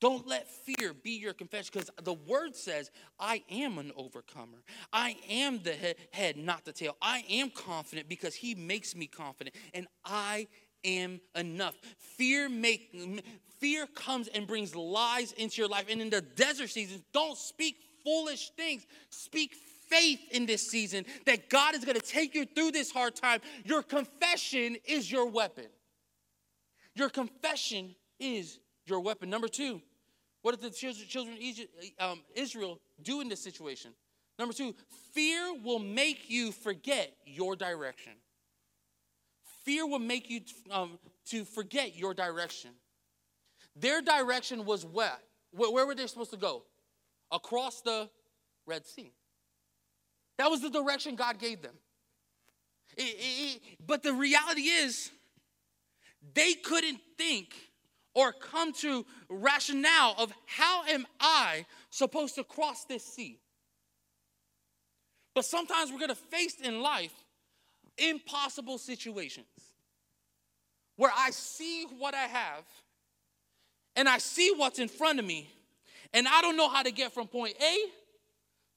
Don't 0.00 0.28
let 0.28 0.48
fear 0.48 0.94
be 0.94 1.12
your 1.12 1.32
confession 1.32 1.70
because 1.72 1.90
the 2.02 2.14
word 2.14 2.54
says, 2.54 2.90
I 3.18 3.42
am 3.50 3.78
an 3.78 3.90
overcomer. 3.96 4.58
I 4.92 5.16
am 5.28 5.60
the 5.62 5.74
head, 6.12 6.36
not 6.36 6.64
the 6.64 6.72
tail. 6.72 6.96
I 7.02 7.24
am 7.28 7.50
confident 7.50 8.08
because 8.08 8.34
he 8.34 8.54
makes 8.54 8.94
me 8.94 9.06
confident, 9.06 9.56
and 9.74 9.88
I 10.04 10.46
am 10.84 11.20
enough. 11.34 11.74
Fear 11.96 12.48
make 12.48 12.94
fear 13.58 13.88
comes 13.88 14.28
and 14.28 14.46
brings 14.46 14.76
lies 14.76 15.32
into 15.32 15.60
your 15.60 15.68
life. 15.68 15.86
And 15.90 16.00
in 16.00 16.10
the 16.10 16.20
desert 16.20 16.70
seasons, 16.70 17.02
don't 17.12 17.36
speak 17.36 17.76
foolish 18.04 18.50
things. 18.50 18.86
Speak 19.10 19.54
faith 19.88 20.20
in 20.30 20.46
this 20.46 20.68
season 20.70 21.04
that 21.26 21.48
God 21.48 21.74
is 21.74 21.84
going 21.84 21.98
to 21.98 22.06
take 22.06 22.34
you 22.34 22.44
through 22.46 22.70
this 22.70 22.90
hard 22.90 23.16
time. 23.16 23.40
Your 23.64 23.82
confession 23.82 24.76
is 24.84 25.10
your 25.10 25.26
weapon. 25.28 25.66
Your 26.94 27.08
confession 27.08 27.94
is 28.20 28.58
your 28.86 29.00
weapon. 29.00 29.30
Number 29.30 29.48
two, 29.48 29.80
what 30.48 30.58
did 30.58 30.72
the 30.72 31.04
children 31.06 31.36
of 32.00 32.10
um, 32.10 32.20
Israel 32.34 32.80
do 33.02 33.20
in 33.20 33.28
this 33.28 33.42
situation? 33.42 33.90
Number 34.38 34.54
two, 34.54 34.74
fear 35.12 35.52
will 35.62 35.78
make 35.78 36.30
you 36.30 36.52
forget 36.52 37.14
your 37.26 37.54
direction. 37.54 38.14
Fear 39.66 39.86
will 39.88 39.98
make 39.98 40.30
you 40.30 40.40
um, 40.70 40.98
to 41.26 41.44
forget 41.44 41.98
your 41.98 42.14
direction. 42.14 42.70
Their 43.76 44.00
direction 44.00 44.64
was 44.64 44.86
what? 44.86 45.20
Where 45.52 45.86
were 45.86 45.94
they 45.94 46.06
supposed 46.06 46.30
to 46.30 46.38
go? 46.38 46.62
Across 47.30 47.82
the 47.82 48.08
Red 48.64 48.86
Sea. 48.86 49.12
That 50.38 50.50
was 50.50 50.62
the 50.62 50.70
direction 50.70 51.14
God 51.14 51.38
gave 51.38 51.60
them. 51.60 51.74
It, 52.96 53.02
it, 53.02 53.54
it, 53.56 53.60
but 53.86 54.02
the 54.02 54.14
reality 54.14 54.62
is, 54.62 55.10
they 56.32 56.54
couldn't 56.54 57.00
think 57.18 57.54
or 58.18 58.32
come 58.32 58.72
to 58.72 59.06
rationale 59.28 60.16
of 60.18 60.32
how 60.44 60.82
am 60.86 61.06
I 61.20 61.64
supposed 61.88 62.34
to 62.34 62.42
cross 62.42 62.84
this 62.84 63.04
sea? 63.04 63.38
But 65.36 65.44
sometimes 65.44 65.92
we're 65.92 66.00
going 66.00 66.08
to 66.08 66.16
face 66.16 66.56
in 66.60 66.82
life 66.82 67.14
impossible 67.96 68.78
situations 68.78 69.46
where 70.96 71.12
I 71.16 71.30
see 71.30 71.86
what 71.96 72.12
I 72.12 72.24
have 72.24 72.64
and 73.94 74.08
I 74.08 74.18
see 74.18 74.52
what's 74.56 74.80
in 74.80 74.88
front 74.88 75.20
of 75.20 75.24
me 75.24 75.48
and 76.12 76.26
I 76.26 76.40
don't 76.40 76.56
know 76.56 76.68
how 76.68 76.82
to 76.82 76.90
get 76.90 77.14
from 77.14 77.28
point 77.28 77.54
A 77.62 77.76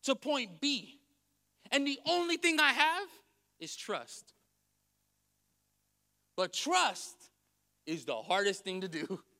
to 0.03 0.13
point 0.13 0.61
B. 0.61 0.99
And 1.71 1.87
the 1.87 1.97
only 2.07 2.37
thing 2.37 2.59
I 2.59 2.73
have 2.73 3.07
is 3.59 3.75
trust. 3.75 4.33
But 6.37 6.53
trust 6.53 7.15
is 7.87 8.05
the 8.05 8.17
hardest 8.17 8.63
thing 8.63 8.81
to 8.81 8.87
do. 8.87 9.19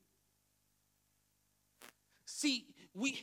See, 2.41 2.65
we 2.95 3.21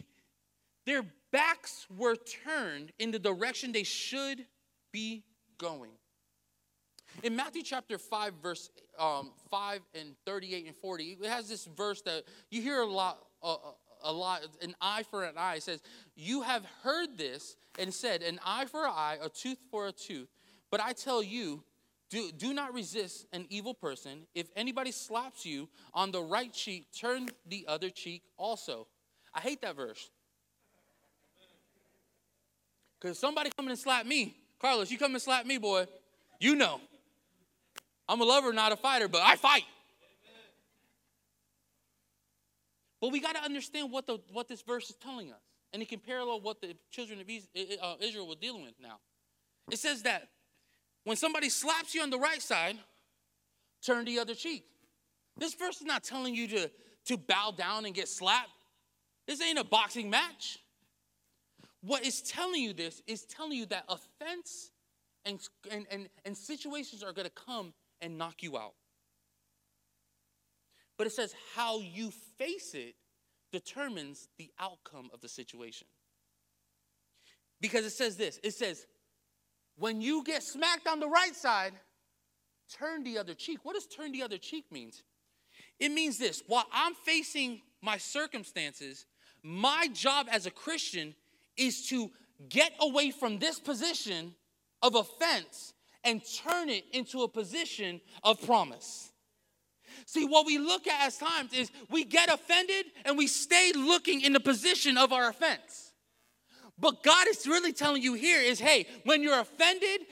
their 0.86 1.02
backs 1.32 1.88
were 1.96 2.14
turned 2.14 2.92
in 3.00 3.10
the 3.10 3.18
direction 3.18 3.72
they 3.72 3.82
should 3.82 4.46
be 4.92 5.24
going. 5.58 5.90
In 7.24 7.34
Matthew 7.34 7.64
chapter 7.64 7.98
5, 7.98 8.34
verse 8.40 8.70
um, 8.96 9.32
5 9.50 9.80
and 9.96 10.14
38 10.24 10.66
and 10.66 10.76
40, 10.76 11.18
it 11.20 11.28
has 11.28 11.48
this 11.48 11.64
verse 11.64 12.00
that 12.02 12.26
you 12.52 12.62
hear 12.62 12.80
a 12.80 12.86
lot, 12.86 13.18
uh, 13.42 13.56
a 14.04 14.12
lot, 14.12 14.46
an 14.62 14.76
eye 14.80 15.02
for 15.10 15.24
an 15.24 15.34
eye. 15.36 15.56
It 15.56 15.64
says, 15.64 15.82
You 16.14 16.42
have 16.42 16.64
heard 16.84 17.18
this 17.18 17.56
and 17.76 17.92
said, 17.92 18.22
An 18.22 18.38
eye 18.46 18.66
for 18.66 18.84
an 18.84 18.92
eye, 18.94 19.18
a 19.20 19.28
tooth 19.28 19.58
for 19.68 19.88
a 19.88 19.92
tooth. 19.92 20.28
But 20.70 20.80
I 20.80 20.92
tell 20.92 21.24
you, 21.24 21.64
do, 22.08 22.30
do 22.30 22.54
not 22.54 22.72
resist 22.72 23.26
an 23.32 23.46
evil 23.50 23.74
person. 23.74 24.28
If 24.36 24.46
anybody 24.54 24.92
slaps 24.92 25.44
you 25.44 25.68
on 25.92 26.12
the 26.12 26.22
right 26.22 26.52
cheek, 26.52 26.86
turn 26.96 27.30
the 27.48 27.64
other 27.66 27.90
cheek 27.90 28.22
also. 28.36 28.86
I 29.38 29.40
hate 29.40 29.62
that 29.62 29.76
verse. 29.76 30.10
Because 33.00 33.20
somebody 33.20 33.50
coming 33.56 33.70
and 33.70 33.78
slap 33.78 34.04
me. 34.04 34.36
Carlos, 34.60 34.90
you 34.90 34.98
come 34.98 35.12
and 35.12 35.22
slap 35.22 35.46
me, 35.46 35.58
boy. 35.58 35.86
You 36.40 36.56
know. 36.56 36.80
I'm 38.08 38.20
a 38.20 38.24
lover, 38.24 38.52
not 38.52 38.72
a 38.72 38.76
fighter, 38.76 39.06
but 39.06 39.22
I 39.22 39.36
fight. 39.36 39.62
But 43.00 43.12
we 43.12 43.20
got 43.20 43.36
to 43.36 43.42
understand 43.44 43.92
what, 43.92 44.08
the, 44.08 44.18
what 44.32 44.48
this 44.48 44.62
verse 44.62 44.90
is 44.90 44.96
telling 44.96 45.30
us. 45.30 45.38
And 45.72 45.80
it 45.80 45.88
can 45.88 46.00
parallel 46.00 46.40
what 46.40 46.60
the 46.60 46.74
children 46.90 47.20
of 47.20 47.26
uh, 47.28 47.94
Israel 48.00 48.26
were 48.26 48.34
dealing 48.34 48.62
with 48.62 48.74
now. 48.82 48.98
It 49.70 49.78
says 49.78 50.02
that 50.02 50.26
when 51.04 51.16
somebody 51.16 51.48
slaps 51.48 51.94
you 51.94 52.02
on 52.02 52.10
the 52.10 52.18
right 52.18 52.42
side, 52.42 52.76
turn 53.86 54.04
the 54.04 54.18
other 54.18 54.34
cheek. 54.34 54.64
This 55.36 55.54
verse 55.54 55.76
is 55.76 55.86
not 55.86 56.02
telling 56.02 56.34
you 56.34 56.48
to, 56.48 56.70
to 57.04 57.16
bow 57.16 57.54
down 57.56 57.84
and 57.84 57.94
get 57.94 58.08
slapped. 58.08 58.50
This 59.28 59.42
ain't 59.42 59.58
a 59.58 59.64
boxing 59.64 60.10
match. 60.10 60.58
What 61.82 62.04
is 62.04 62.22
telling 62.22 62.62
you 62.62 62.72
this 62.72 63.02
is 63.06 63.22
telling 63.26 63.52
you 63.52 63.66
that 63.66 63.84
offense 63.88 64.70
and, 65.24 65.38
and, 65.70 65.86
and, 65.90 66.08
and 66.24 66.36
situations 66.36 67.04
are 67.04 67.12
going 67.12 67.26
to 67.28 67.32
come 67.46 67.74
and 68.00 68.16
knock 68.16 68.42
you 68.42 68.56
out. 68.56 68.72
But 70.96 71.06
it 71.06 71.12
says 71.12 71.34
how 71.54 71.80
you 71.80 72.10
face 72.38 72.74
it 72.74 72.94
determines 73.52 74.28
the 74.38 74.50
outcome 74.58 75.10
of 75.12 75.20
the 75.20 75.28
situation. 75.28 75.86
Because 77.60 77.84
it 77.84 77.90
says 77.90 78.16
this 78.16 78.40
it 78.42 78.54
says, 78.54 78.86
when 79.76 80.00
you 80.00 80.24
get 80.24 80.42
smacked 80.42 80.88
on 80.88 81.00
the 81.00 81.08
right 81.08 81.36
side, 81.36 81.74
turn 82.72 83.04
the 83.04 83.18
other 83.18 83.34
cheek. 83.34 83.58
What 83.62 83.74
does 83.74 83.86
turn 83.86 84.10
the 84.12 84.22
other 84.22 84.38
cheek 84.38 84.64
means? 84.72 85.02
It 85.78 85.90
means 85.90 86.18
this 86.18 86.42
while 86.46 86.66
I'm 86.72 86.94
facing 86.94 87.60
my 87.80 87.98
circumstances, 87.98 89.06
my 89.48 89.88
job 89.94 90.26
as 90.30 90.44
a 90.44 90.50
Christian 90.50 91.14
is 91.56 91.86
to 91.88 92.10
get 92.50 92.72
away 92.80 93.10
from 93.10 93.38
this 93.38 93.58
position 93.58 94.34
of 94.82 94.94
offense 94.94 95.72
and 96.04 96.20
turn 96.44 96.68
it 96.68 96.84
into 96.92 97.22
a 97.22 97.28
position 97.28 98.02
of 98.22 98.40
promise. 98.44 99.10
See, 100.04 100.26
what 100.26 100.44
we 100.44 100.58
look 100.58 100.86
at 100.86 101.06
as 101.06 101.16
times 101.16 101.54
is 101.54 101.70
we 101.90 102.04
get 102.04 102.32
offended 102.32 102.86
and 103.06 103.16
we 103.16 103.26
stay 103.26 103.72
looking 103.74 104.20
in 104.20 104.34
the 104.34 104.40
position 104.40 104.98
of 104.98 105.14
our 105.14 105.30
offense. 105.30 105.87
But 106.80 107.02
God 107.02 107.26
is 107.28 107.46
really 107.46 107.72
telling 107.72 108.02
you 108.02 108.14
here 108.14 108.40
is 108.40 108.60
hey, 108.60 108.86
when 109.04 109.22
you're 109.22 109.40
offended, 109.40 110.06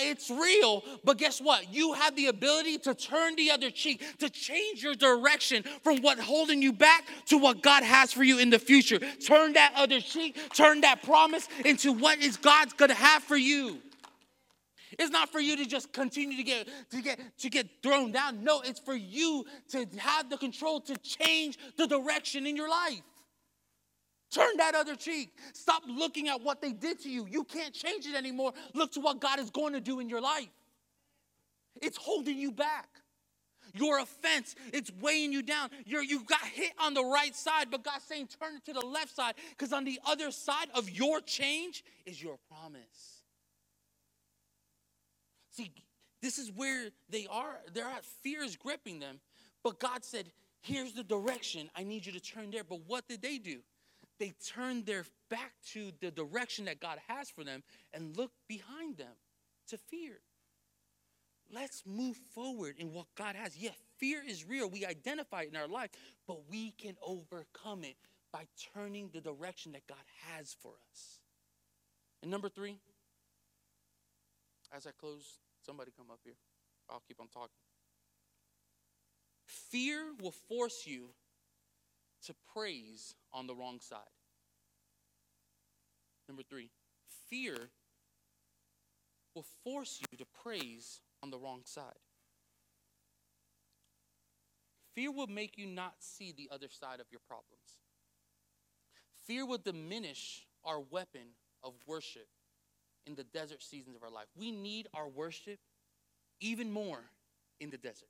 it's 0.00 0.30
real. 0.30 0.82
But 1.04 1.18
guess 1.18 1.40
what? 1.40 1.72
You 1.72 1.92
have 1.92 2.16
the 2.16 2.26
ability 2.26 2.78
to 2.78 2.94
turn 2.94 3.36
the 3.36 3.50
other 3.50 3.70
cheek, 3.70 4.02
to 4.18 4.28
change 4.28 4.82
your 4.82 4.94
direction 4.94 5.62
from 5.84 6.02
what 6.02 6.18
holding 6.18 6.60
you 6.60 6.72
back 6.72 7.04
to 7.26 7.38
what 7.38 7.62
God 7.62 7.84
has 7.84 8.12
for 8.12 8.24
you 8.24 8.38
in 8.38 8.50
the 8.50 8.58
future. 8.58 8.98
Turn 8.98 9.52
that 9.52 9.72
other 9.76 10.00
cheek, 10.00 10.36
turn 10.54 10.80
that 10.80 11.02
promise 11.02 11.48
into 11.64 11.92
what 11.92 12.18
is 12.18 12.36
God's 12.36 12.72
gonna 12.72 12.94
have 12.94 13.22
for 13.22 13.36
you. 13.36 13.78
It's 14.98 15.10
not 15.10 15.30
for 15.30 15.38
you 15.38 15.56
to 15.58 15.66
just 15.66 15.92
continue 15.92 16.36
to 16.36 16.42
get 16.42 16.68
to 16.90 17.00
get 17.00 17.20
to 17.38 17.50
get 17.50 17.68
thrown 17.82 18.10
down. 18.10 18.42
No, 18.42 18.62
it's 18.62 18.80
for 18.80 18.96
you 18.96 19.44
to 19.68 19.86
have 19.98 20.30
the 20.30 20.36
control 20.36 20.80
to 20.80 20.96
change 20.96 21.58
the 21.76 21.86
direction 21.86 22.46
in 22.46 22.56
your 22.56 22.68
life. 22.68 23.02
Turn 24.30 24.56
that 24.58 24.74
other 24.74 24.94
cheek. 24.94 25.32
Stop 25.54 25.82
looking 25.88 26.28
at 26.28 26.42
what 26.42 26.60
they 26.60 26.72
did 26.72 27.00
to 27.00 27.10
you. 27.10 27.26
You 27.30 27.44
can't 27.44 27.72
change 27.72 28.06
it 28.06 28.14
anymore. 28.14 28.52
Look 28.74 28.92
to 28.92 29.00
what 29.00 29.20
God 29.20 29.38
is 29.38 29.50
going 29.50 29.72
to 29.72 29.80
do 29.80 30.00
in 30.00 30.08
your 30.08 30.20
life. 30.20 30.48
It's 31.80 31.96
holding 31.96 32.36
you 32.36 32.52
back. 32.52 32.88
Your 33.74 33.98
offense, 33.98 34.54
it's 34.72 34.90
weighing 35.00 35.32
you 35.32 35.42
down. 35.42 35.70
You're, 35.84 36.02
you 36.02 36.24
got 36.24 36.40
hit 36.40 36.72
on 36.78 36.94
the 36.94 37.04
right 37.04 37.34
side, 37.34 37.66
but 37.70 37.84
God's 37.84 38.04
saying 38.04 38.28
turn 38.40 38.56
it 38.56 38.64
to 38.64 38.72
the 38.72 38.84
left 38.84 39.14
side 39.14 39.34
because 39.50 39.72
on 39.72 39.84
the 39.84 40.00
other 40.06 40.30
side 40.30 40.68
of 40.74 40.90
your 40.90 41.20
change 41.20 41.84
is 42.06 42.22
your 42.22 42.38
promise. 42.48 43.22
See, 45.50 45.70
this 46.22 46.38
is 46.38 46.50
where 46.50 46.88
they 47.10 47.26
are. 47.30 47.60
They're 47.72 47.84
at 47.84 48.04
fear 48.04 48.42
is 48.42 48.56
gripping 48.56 49.00
them. 49.00 49.20
But 49.62 49.78
God 49.78 50.04
said, 50.04 50.26
here's 50.62 50.92
the 50.92 51.04
direction. 51.04 51.68
I 51.76 51.82
need 51.82 52.06
you 52.06 52.12
to 52.12 52.20
turn 52.20 52.50
there. 52.50 52.64
But 52.64 52.80
what 52.86 53.06
did 53.08 53.22
they 53.22 53.38
do? 53.38 53.58
They 54.18 54.34
turn 54.54 54.84
their 54.84 55.04
back 55.30 55.52
to 55.72 55.92
the 56.00 56.10
direction 56.10 56.64
that 56.66 56.80
God 56.80 56.98
has 57.08 57.30
for 57.30 57.44
them 57.44 57.62
and 57.92 58.16
look 58.16 58.32
behind 58.48 58.96
them 58.96 59.16
to 59.68 59.78
fear. 59.78 60.20
Let's 61.50 61.82
move 61.86 62.16
forward 62.34 62.76
in 62.78 62.92
what 62.92 63.06
God 63.16 63.34
has. 63.34 63.56
Yeah, 63.56 63.70
fear 63.98 64.22
is 64.26 64.46
real. 64.46 64.68
We 64.68 64.84
identify 64.84 65.42
it 65.42 65.50
in 65.50 65.56
our 65.56 65.68
life, 65.68 65.90
but 66.26 66.48
we 66.50 66.72
can 66.72 66.96
overcome 67.02 67.84
it 67.84 67.96
by 68.32 68.46
turning 68.74 69.08
the 69.12 69.20
direction 69.20 69.72
that 69.72 69.86
God 69.86 69.96
has 70.30 70.54
for 70.60 70.72
us. 70.90 71.20
And 72.22 72.30
number 72.30 72.48
three, 72.48 72.78
as 74.76 74.86
I 74.86 74.90
close, 74.98 75.38
somebody 75.64 75.90
come 75.96 76.10
up 76.10 76.20
here. 76.24 76.36
I'll 76.90 77.02
keep 77.06 77.20
on 77.20 77.28
talking. 77.28 77.48
Fear 79.46 80.12
will 80.20 80.34
force 80.48 80.82
you 80.86 81.08
to 82.26 82.34
praise 82.54 83.14
on 83.32 83.46
the 83.46 83.54
wrong 83.54 83.80
side. 83.80 84.00
Number 86.28 86.42
three, 86.42 86.70
fear 87.30 87.70
will 89.34 89.46
force 89.64 90.00
you 90.10 90.18
to 90.18 90.26
praise 90.42 91.00
on 91.22 91.30
the 91.30 91.38
wrong 91.38 91.62
side. 91.64 92.00
Fear 94.94 95.12
will 95.12 95.28
make 95.28 95.56
you 95.56 95.66
not 95.66 95.94
see 96.00 96.32
the 96.36 96.48
other 96.52 96.68
side 96.68 97.00
of 97.00 97.06
your 97.10 97.20
problems. 97.26 97.78
Fear 99.26 99.46
will 99.46 99.58
diminish 99.58 100.46
our 100.64 100.80
weapon 100.80 101.34
of 101.62 101.74
worship 101.86 102.26
in 103.06 103.14
the 103.14 103.24
desert 103.24 103.62
seasons 103.62 103.96
of 103.96 104.02
our 104.02 104.10
life. 104.10 104.26
We 104.36 104.50
need 104.50 104.88
our 104.92 105.08
worship 105.08 105.60
even 106.40 106.70
more 106.70 107.00
in 107.60 107.70
the 107.70 107.78
desert. 107.78 108.08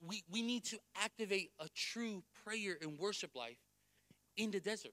We, 0.00 0.22
we 0.30 0.42
need 0.42 0.64
to 0.66 0.78
activate 1.02 1.50
a 1.58 1.68
true 1.74 2.22
prayer 2.44 2.76
and 2.80 2.98
worship 2.98 3.34
life 3.34 3.58
in 4.36 4.50
the 4.50 4.60
desert 4.60 4.92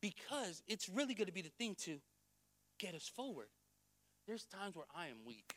because 0.00 0.62
it's 0.66 0.88
really 0.88 1.14
going 1.14 1.26
to 1.26 1.32
be 1.32 1.42
the 1.42 1.52
thing 1.58 1.74
to 1.82 1.98
get 2.78 2.94
us 2.94 3.10
forward. 3.14 3.48
There's 4.26 4.44
times 4.44 4.76
where 4.76 4.86
I 4.94 5.06
am 5.06 5.16
weak. 5.26 5.56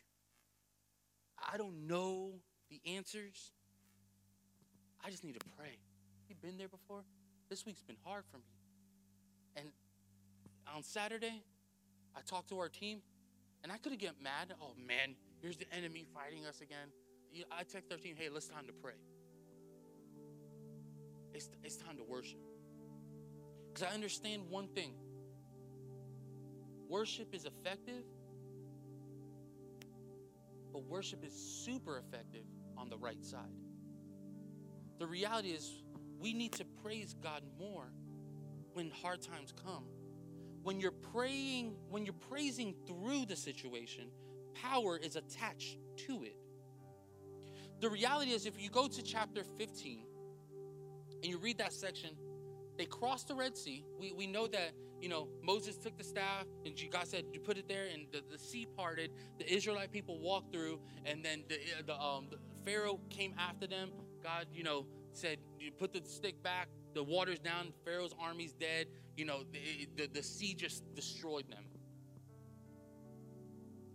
I 1.38 1.56
don't 1.56 1.86
know 1.86 2.32
the 2.70 2.80
answers. 2.94 3.52
I 5.04 5.10
just 5.10 5.24
need 5.24 5.34
to 5.34 5.46
pray. 5.56 5.78
You 6.28 6.34
been 6.40 6.56
there 6.58 6.68
before? 6.68 7.04
This 7.50 7.66
week's 7.66 7.82
been 7.82 7.96
hard 8.04 8.24
for 8.30 8.38
me. 8.38 8.44
And 9.56 9.68
on 10.74 10.82
Saturday, 10.82 11.42
I 12.16 12.20
talked 12.26 12.48
to 12.50 12.58
our 12.58 12.68
team, 12.68 13.02
and 13.62 13.72
I 13.72 13.76
could 13.76 13.92
have 13.92 14.00
get 14.00 14.14
mad. 14.22 14.54
Oh 14.60 14.72
man, 14.86 15.14
here's 15.40 15.56
the 15.56 15.66
enemy 15.74 16.06
fighting 16.14 16.46
us 16.46 16.60
again. 16.60 16.88
I 17.50 17.62
text 17.64 17.90
our 17.92 17.98
team, 17.98 18.14
hey, 18.18 18.28
let's 18.32 18.46
time 18.46 18.66
to 18.66 18.72
pray. 18.72 18.92
It's, 21.34 21.48
it's 21.64 21.76
time 21.76 21.96
to 21.96 22.04
worship. 22.04 22.38
Because 23.72 23.88
I 23.90 23.94
understand 23.94 24.42
one 24.50 24.68
thing 24.68 24.92
worship 26.88 27.34
is 27.34 27.46
effective, 27.46 28.04
but 30.72 30.84
worship 30.84 31.24
is 31.24 31.32
super 31.32 31.98
effective 31.98 32.44
on 32.76 32.90
the 32.90 32.98
right 32.98 33.24
side. 33.24 33.40
The 34.98 35.06
reality 35.06 35.48
is, 35.48 35.82
we 36.20 36.34
need 36.34 36.52
to 36.52 36.64
praise 36.82 37.16
God 37.22 37.42
more 37.58 37.86
when 38.74 38.90
hard 38.90 39.22
times 39.22 39.52
come. 39.64 39.84
When 40.62 40.78
you're 40.78 40.92
praying, 40.92 41.74
when 41.90 42.04
you're 42.04 42.14
praising 42.30 42.74
through 42.86 43.26
the 43.26 43.36
situation, 43.36 44.08
power 44.54 44.96
is 44.96 45.16
attached 45.16 45.78
to 46.06 46.22
it. 46.22 46.36
The 47.82 47.90
reality 47.90 48.30
is, 48.30 48.46
if 48.46 48.62
you 48.62 48.70
go 48.70 48.86
to 48.86 49.02
chapter 49.02 49.42
15 49.58 50.04
and 51.20 51.24
you 51.24 51.36
read 51.36 51.58
that 51.58 51.72
section, 51.72 52.10
they 52.78 52.84
crossed 52.84 53.26
the 53.26 53.34
Red 53.34 53.58
Sea. 53.58 53.84
We, 53.98 54.12
we 54.12 54.28
know 54.28 54.46
that, 54.46 54.70
you 55.00 55.08
know, 55.08 55.26
Moses 55.42 55.78
took 55.78 55.98
the 55.98 56.04
staff 56.04 56.46
and 56.64 56.78
God 56.92 57.08
said, 57.08 57.24
you 57.32 57.40
put 57.40 57.58
it 57.58 57.66
there, 57.66 57.86
and 57.92 58.06
the, 58.12 58.22
the 58.30 58.38
sea 58.38 58.68
parted. 58.76 59.10
The 59.40 59.52
Israelite 59.52 59.90
people 59.90 60.20
walked 60.20 60.52
through, 60.52 60.78
and 61.04 61.24
then 61.24 61.42
the, 61.48 61.58
the, 61.84 62.00
um, 62.00 62.28
the 62.30 62.38
Pharaoh 62.64 63.00
came 63.10 63.34
after 63.36 63.66
them. 63.66 63.90
God, 64.22 64.46
you 64.54 64.62
know, 64.62 64.86
said, 65.12 65.38
you 65.58 65.72
put 65.72 65.92
the 65.92 66.08
stick 66.08 66.40
back, 66.40 66.68
the 66.94 67.02
water's 67.02 67.40
down, 67.40 67.72
Pharaoh's 67.84 68.14
army's 68.20 68.52
dead. 68.52 68.86
You 69.16 69.24
know, 69.24 69.42
the, 69.50 69.88
the, 69.96 70.06
the 70.06 70.22
sea 70.22 70.54
just 70.54 70.84
destroyed 70.94 71.50
them. 71.50 71.64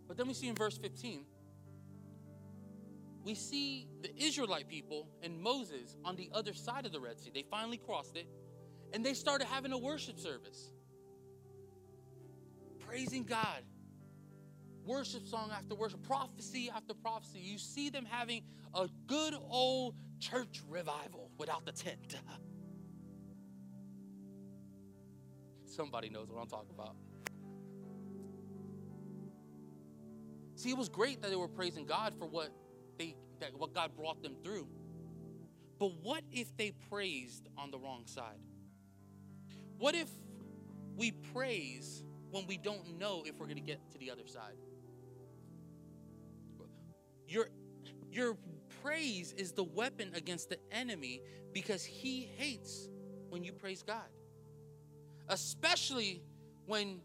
But 0.09 0.17
then 0.17 0.27
we 0.27 0.33
see 0.33 0.49
in 0.49 0.55
verse 0.55 0.77
15, 0.77 1.23
we 3.27 3.35
see 3.35 3.89
the 4.01 4.09
Israelite 4.17 4.69
people 4.69 5.09
and 5.21 5.37
Moses 5.37 5.97
on 6.05 6.15
the 6.15 6.31
other 6.33 6.53
side 6.53 6.85
of 6.85 6.93
the 6.93 6.99
Red 7.01 7.19
Sea. 7.19 7.29
They 7.33 7.43
finally 7.51 7.75
crossed 7.75 8.15
it 8.15 8.25
and 8.93 9.05
they 9.05 9.13
started 9.13 9.47
having 9.47 9.73
a 9.73 9.77
worship 9.77 10.17
service, 10.17 10.71
praising 12.87 13.25
God. 13.25 13.63
Worship 14.85 15.27
song 15.27 15.51
after 15.53 15.75
worship, 15.75 16.01
prophecy 16.03 16.71
after 16.73 16.93
prophecy. 16.93 17.39
You 17.39 17.57
see 17.57 17.89
them 17.89 18.07
having 18.09 18.43
a 18.73 18.87
good 19.07 19.33
old 19.49 19.95
church 20.21 20.61
revival 20.69 21.29
without 21.37 21.65
the 21.65 21.73
tent. 21.73 22.15
Somebody 25.65 26.07
knows 26.07 26.29
what 26.29 26.41
I'm 26.41 26.47
talking 26.47 26.73
about. 26.73 26.95
See, 30.55 30.69
it 30.69 30.77
was 30.77 30.87
great 30.87 31.21
that 31.21 31.29
they 31.29 31.35
were 31.35 31.49
praising 31.49 31.85
God 31.85 32.13
for 32.17 32.25
what 32.25 32.51
that 33.39 33.57
what 33.57 33.73
God 33.73 33.95
brought 33.95 34.21
them 34.21 34.35
through. 34.43 34.67
But 35.79 35.91
what 36.01 36.23
if 36.31 36.55
they 36.57 36.71
praised 36.89 37.47
on 37.57 37.71
the 37.71 37.77
wrong 37.77 38.03
side? 38.05 38.39
What 39.77 39.93
if 39.95 40.09
we 40.95 41.11
praise 41.11 42.03
when 42.31 42.47
we 42.47 42.57
don't 42.57 42.97
know 42.97 43.23
if 43.25 43.39
we're 43.39 43.45
going 43.45 43.57
to 43.57 43.61
get 43.61 43.91
to 43.91 43.97
the 43.97 44.09
other 44.09 44.27
side? 44.27 44.55
Your 47.27 47.49
your 48.11 48.37
praise 48.81 49.33
is 49.33 49.51
the 49.51 49.63
weapon 49.63 50.11
against 50.15 50.49
the 50.49 50.57
enemy 50.71 51.21
because 51.53 51.83
he 51.83 52.29
hates 52.37 52.87
when 53.29 53.43
you 53.43 53.51
praise 53.51 53.83
God. 53.83 54.07
Especially 55.29 56.23
when 56.65 57.01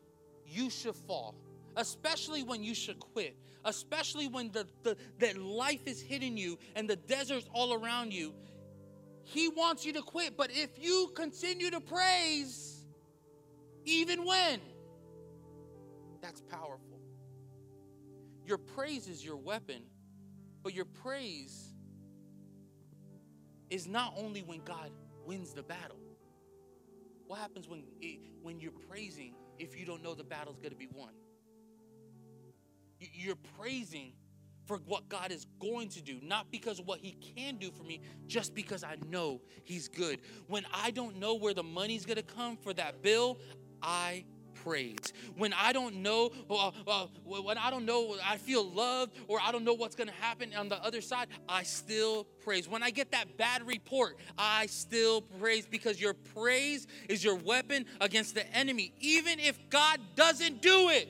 you 0.47 0.71
should 0.71 0.95
fall 0.95 1.35
especially 1.77 2.43
when 2.43 2.63
you 2.63 2.75
should 2.75 3.01
quit, 3.01 3.37
especially 3.65 4.29
when 4.29 4.51
the, 4.53 4.67
the, 4.83 4.97
that 5.19 5.37
life 5.37 5.87
is 5.87 6.01
hitting 6.01 6.37
you 6.37 6.59
and 6.75 6.89
the 6.89 6.97
desert's 6.97 7.49
all 7.53 7.73
around 7.73 8.13
you. 8.13 8.35
He 9.25 9.49
wants 9.49 9.87
you 9.87 9.93
to 9.95 10.03
quit, 10.03 10.37
but 10.37 10.51
if 10.51 10.83
you 10.83 11.13
continue 11.15 11.71
to 11.71 11.81
praise, 11.81 12.85
even 13.85 14.25
when, 14.25 14.61
that's 16.21 16.41
powerful. 16.41 17.01
Your 18.45 18.59
praise 18.59 19.09
is 19.09 19.25
your 19.25 19.37
weapon, 19.37 19.83
but 20.63 20.75
your 20.75 20.85
praise 20.85 21.73
is 23.71 23.87
not 23.87 24.15
only 24.17 24.43
when 24.43 24.61
God 24.65 24.91
wins 25.25 25.53
the 25.53 25.63
battle. 25.63 25.97
What 27.27 27.39
happens 27.39 27.69
when, 27.69 27.85
when 28.43 28.61
you're 28.61 28.73
praising 28.91 29.35
if 29.59 29.79
you 29.79 29.87
don't 29.87 30.03
know 30.03 30.15
the 30.15 30.25
battle's 30.25 30.59
going 30.59 30.73
to 30.73 30.77
be 30.77 30.89
won? 30.93 31.13
You're 33.13 33.37
praising 33.59 34.13
for 34.67 34.79
what 34.87 35.09
God 35.09 35.33
is 35.33 35.47
going 35.61 35.89
to 35.91 36.01
do, 36.01 36.19
not 36.23 36.51
because 36.51 36.79
of 36.79 36.87
what 36.87 37.01
He 37.01 37.13
can 37.13 37.57
do 37.57 37.71
for 37.71 37.83
me, 37.83 38.01
just 38.27 38.55
because 38.55 38.85
I 38.85 38.97
know 39.09 39.41
He's 39.65 39.89
good. 39.89 40.21
When 40.47 40.65
I 40.73 40.91
don't 40.91 41.19
know 41.19 41.35
where 41.35 41.55
the 41.55 41.63
money's 41.63 42.07
gonna 42.07 42.23
come 42.23 42.57
for 42.57 42.73
that 42.75 43.03
bill, 43.03 43.39
I 43.83 44.25
praise. 44.63 45.13
When 45.37 45.53
I 45.53 45.73
don't 45.73 45.97
know, 45.97 46.31
uh, 46.49 46.71
uh, 46.87 47.07
when 47.25 47.59
I 47.59 47.71
don't 47.71 47.85
know, 47.85 48.17
I 48.25 48.37
feel 48.37 48.65
loved 48.65 49.17
or 49.29 49.41
I 49.41 49.51
don't 49.51 49.65
know 49.65 49.75
what's 49.75 49.97
to 49.97 50.07
happen 50.21 50.55
on 50.55 50.69
the 50.69 50.83
other 50.85 51.01
side, 51.01 51.29
I 51.49 51.63
still 51.63 52.25
praise. 52.45 52.69
When 52.69 52.83
I 52.83 52.91
get 52.91 53.11
that 53.13 53.37
bad 53.37 53.67
report, 53.67 54.19
I 54.39 54.67
still 54.67 55.23
praise 55.23 55.67
because 55.67 56.01
your 56.01 56.15
praise 56.15 56.87
is 57.09 57.23
your 57.25 57.37
weapon 57.37 57.87
against 58.01 58.35
the 58.35 58.47
enemy, 58.57 58.93
even 59.01 59.39
if 59.39 59.59
God 59.71 60.01
doesn't 60.15 60.63
do 60.63 60.89
it 60.91 61.09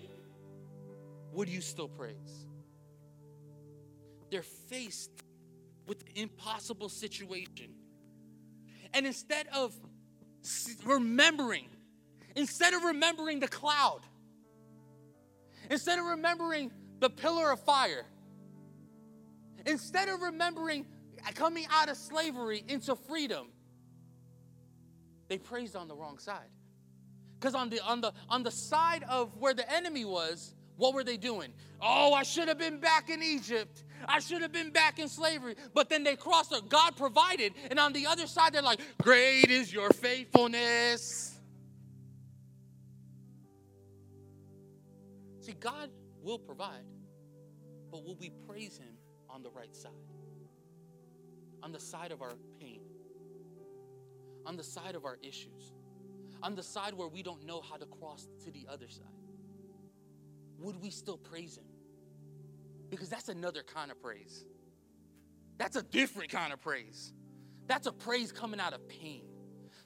would 1.33 1.49
you 1.49 1.61
still 1.61 1.88
praise? 1.88 2.47
They're 4.31 4.42
faced 4.42 5.11
with 5.87 6.05
the 6.05 6.23
impossible 6.23 6.88
situation. 6.88 7.75
And 8.95 9.07
instead 9.07 9.47
of 9.55 9.75
remembering, 10.85 11.68
instead 12.37 12.75
of 12.75 12.85
remembering 12.85 13.40
the 13.40 13.49
cloud, 13.49 14.01
instead 15.71 15.99
of 15.99 16.05
remembering 16.05 16.71
the 17.01 17.11
pillar 17.11 17.51
of 17.51 17.61
fire, 17.61 18.05
instead 19.66 20.09
of 20.09 20.21
remembering 20.21 20.87
coming 21.35 21.66
out 21.71 21.88
of 21.88 21.97
slavery 21.97 22.64
into 22.68 22.97
freedom, 22.97 23.47
they 25.29 25.38
praised 25.38 25.77
on 25.77 25.88
the 25.88 25.95
wrong 25.95 26.18
side. 26.18 26.51
Because 27.38 27.55
on 27.55 27.71
the 27.71 27.81
on 27.81 28.01
the 28.01 28.12
on 28.29 28.42
the 28.42 28.51
side 28.51 29.05
of 29.09 29.37
where 29.37 29.55
the 29.55 29.71
enemy 29.73 30.05
was, 30.05 30.55
what 30.83 30.95
were 30.95 31.05
they 31.05 31.16
doing? 31.16 31.53
Oh, 31.81 32.12
I 32.12 32.25
should 32.25 32.49
have 32.49 32.59
been 32.59 32.81
back 32.81 33.09
in 33.09 33.23
Egypt. 33.23 33.85
I 34.09 34.18
should 34.18 34.42
have 34.42 34.51
been 34.51 34.71
back 34.71 34.99
in 34.99 35.09
slavery. 35.09 35.55
But 35.73 35.88
then 35.88 36.03
they 36.03 36.16
crossed. 36.16 36.53
God 36.68 36.97
provided. 36.97 37.53
And 37.71 37.79
on 37.79 37.92
the 37.92 38.05
other 38.09 38.27
side, 38.27 38.53
they're 38.53 38.62
like, 38.62 38.81
Great 39.01 39.49
is 39.49 39.73
your 39.73 39.90
faithfulness. 39.90 41.38
See, 45.38 45.53
God 45.53 45.90
will 46.21 46.40
provide, 46.40 46.85
but 47.92 48.05
will 48.05 48.16
we 48.16 48.31
praise 48.49 48.77
Him 48.77 48.97
on 49.31 49.45
the 49.45 49.51
right 49.51 49.77
side? 49.77 49.92
On 51.62 51.71
the 51.71 51.79
side 51.79 52.11
of 52.11 52.23
our 52.23 52.35
pain, 52.59 52.81
on 54.45 54.57
the 54.57 54.64
side 54.64 54.97
of 54.97 55.05
our 55.05 55.18
issues, 55.23 55.75
on 56.42 56.57
the 56.57 56.62
side 56.64 56.92
where 56.95 57.07
we 57.07 57.23
don't 57.23 57.47
know 57.47 57.61
how 57.61 57.77
to 57.77 57.87
cross 57.87 58.27
to 58.45 58.51
the 58.51 58.66
other 58.68 58.88
side 58.88 59.22
would 60.62 60.81
we 60.81 60.90
still 60.90 61.18
praise 61.18 61.57
Him? 61.57 61.64
Because 62.90 63.09
that's 63.09 63.29
another 63.29 63.62
kind 63.62 63.90
of 63.90 64.01
praise. 64.01 64.44
That's 65.59 65.77
a 65.77 65.83
different 65.83 66.31
kind 66.31 66.53
of 66.53 66.61
praise. 66.61 67.12
That's 67.66 67.87
a 67.87 67.92
praise 67.92 68.33
coming 68.33 68.61
out 68.61 68.72
of 68.72 68.87
pain. 68.88 69.25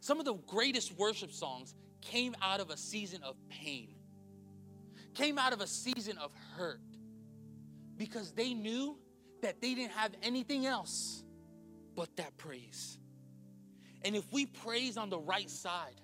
Some 0.01 0.19
of 0.19 0.25
the 0.25 0.35
greatest 0.35 0.93
worship 0.93 1.33
songs 1.33 1.75
came 2.01 2.35
out 2.43 2.61
of 2.61 2.71
a 2.71 2.77
season 2.77 3.23
of 3.23 3.37
pain, 3.49 3.95
came 5.15 5.39
out 5.39 5.53
of 5.53 5.61
a 5.61 5.67
season 5.67 6.19
of 6.19 6.31
hurt, 6.57 6.81
because 7.97 8.33
they 8.33 8.55
knew 8.55 8.99
that 9.43 9.61
they 9.61 9.75
didn't 9.75 9.93
have 9.93 10.13
anything 10.23 10.67
else 10.67 11.25
but 11.95 12.15
that 12.17 12.37
praise. 12.37 12.99
And 14.05 14.15
if 14.15 14.25
we 14.33 14.47
praise 14.47 14.97
on 14.97 15.11
the 15.11 15.19
right 15.19 15.51
side, 15.51 16.01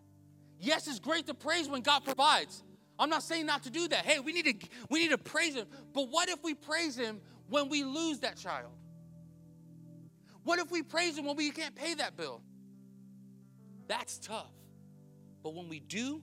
yes, 0.58 0.88
it's 0.88 0.98
great 0.98 1.26
to 1.26 1.34
praise 1.34 1.68
when 1.68 1.82
God 1.82 2.04
provides. 2.04 2.62
I'm 2.99 3.09
not 3.11 3.22
saying 3.22 3.47
not 3.47 3.62
to 3.64 3.70
do 3.70 3.88
that. 3.88 4.05
Hey, 4.05 4.18
we 4.20 4.32
need 4.32 4.61
to 4.61 4.68
we 4.88 5.01
need 5.01 5.11
to 5.11 5.18
praise 5.18 5.55
him. 5.55 5.66
But 5.93 6.09
what 6.11 6.28
if 6.28 6.43
we 6.45 6.55
praise 6.55 6.97
him 6.97 7.20
when 7.49 7.68
we 7.68 7.84
lose 7.84 8.20
that 8.20 8.36
child? 8.36 8.70
What 10.45 10.59
if 10.59 10.70
we 10.70 10.82
praise 10.82 11.16
him 11.16 11.24
when 11.24 11.36
we 11.36 11.51
can't 11.51 11.74
pay 11.74 11.95
that 11.95 12.16
bill? 12.16 12.43
That's 13.88 14.18
tough. 14.18 14.53
But 15.43 15.55
when 15.55 15.68
we 15.68 15.80
do, 15.80 16.22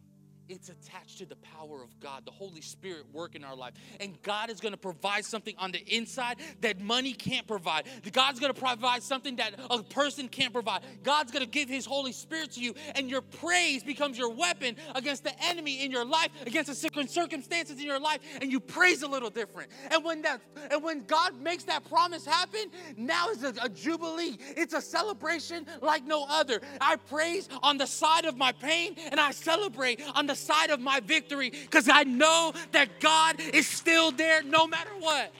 it's 0.50 0.70
attached 0.70 1.20
to 1.20 1.26
the 1.26 1.36
power 1.38 1.84
of 1.84 1.97
God, 2.00 2.26
the 2.26 2.32
Holy 2.32 2.62
Spirit 2.62 3.06
work 3.14 3.36
in 3.36 3.43
our 3.43 3.56
life. 3.56 3.74
And 4.00 4.20
God 4.24 4.50
is 4.50 4.60
going 4.60 4.74
to 4.74 4.78
provide 4.78 5.24
something 5.24 5.54
on 5.60 5.72
the 5.72 5.84
inside 5.95 6.38
that 6.62 6.80
money 6.82 7.14
can't 7.14 7.47
provide. 7.47 7.86
God's 8.12 8.39
going 8.39 8.52
to 8.52 8.60
provide 8.60 9.04
something 9.04 9.36
that 9.36 9.54
a 9.70 9.84
person 9.84 10.28
can't 10.28 10.52
provide. 10.52 10.82
God's 11.04 11.32
going 11.32 11.45
to 11.45 11.50
give 11.50 11.70
His 11.70 11.86
Holy 11.86 12.12
Spirit 12.12 12.52
to 12.54 12.62
you, 12.62 12.74
and 12.95 13.10
your 13.10 13.22
praise 13.22 13.84
becomes 13.84 14.18
your 14.18 14.34
weapon 14.34 14.76
against 14.95 15.24
the 15.24 15.34
enemy 15.43 15.84
in 15.86 15.91
your 15.91 16.06
life, 16.06 16.30
against 16.45 16.70
the 16.70 17.08
circumstances 17.08 17.78
in 17.80 17.86
your 17.86 18.00
life, 18.00 18.20
and 18.41 18.52
you 18.52 18.60
praise 18.60 19.04
a 19.04 19.08
little 19.08 19.30
different. 19.30 19.70
And 19.91 20.04
when 20.04 20.24
that, 20.24 20.41
and 20.72 20.84
when 20.84 21.06
God 21.06 21.39
makes 21.39 21.64
that 21.66 21.88
promise 21.88 22.26
happen, 22.26 22.72
now 22.97 23.30
is 23.30 23.43
a, 23.43 23.54
a 23.62 23.70
jubilee. 23.70 24.38
It's 24.58 24.74
a 24.74 24.82
celebration 24.82 25.68
like 25.82 26.06
no 26.06 26.26
other. 26.28 26.60
I 26.82 26.95
praise 26.95 27.47
on 27.62 27.78
the 27.78 27.86
side 27.86 28.26
of 28.26 28.36
my 28.36 28.52
pain, 28.52 28.95
and 29.12 29.20
I 29.20 29.32
celebrate 29.32 30.02
on 30.16 30.26
the 30.26 30.39
side 30.40 30.70
of 30.70 30.80
my 30.80 31.00
victory 31.00 31.50
because 31.50 31.90
I 31.90 32.04
know 32.04 32.54
that 32.72 33.00
God 33.00 33.40
is 33.40 33.68
still 33.68 34.12
there 34.12 34.42
no 34.44 34.68
matter 34.68 34.92
what. 35.00 35.32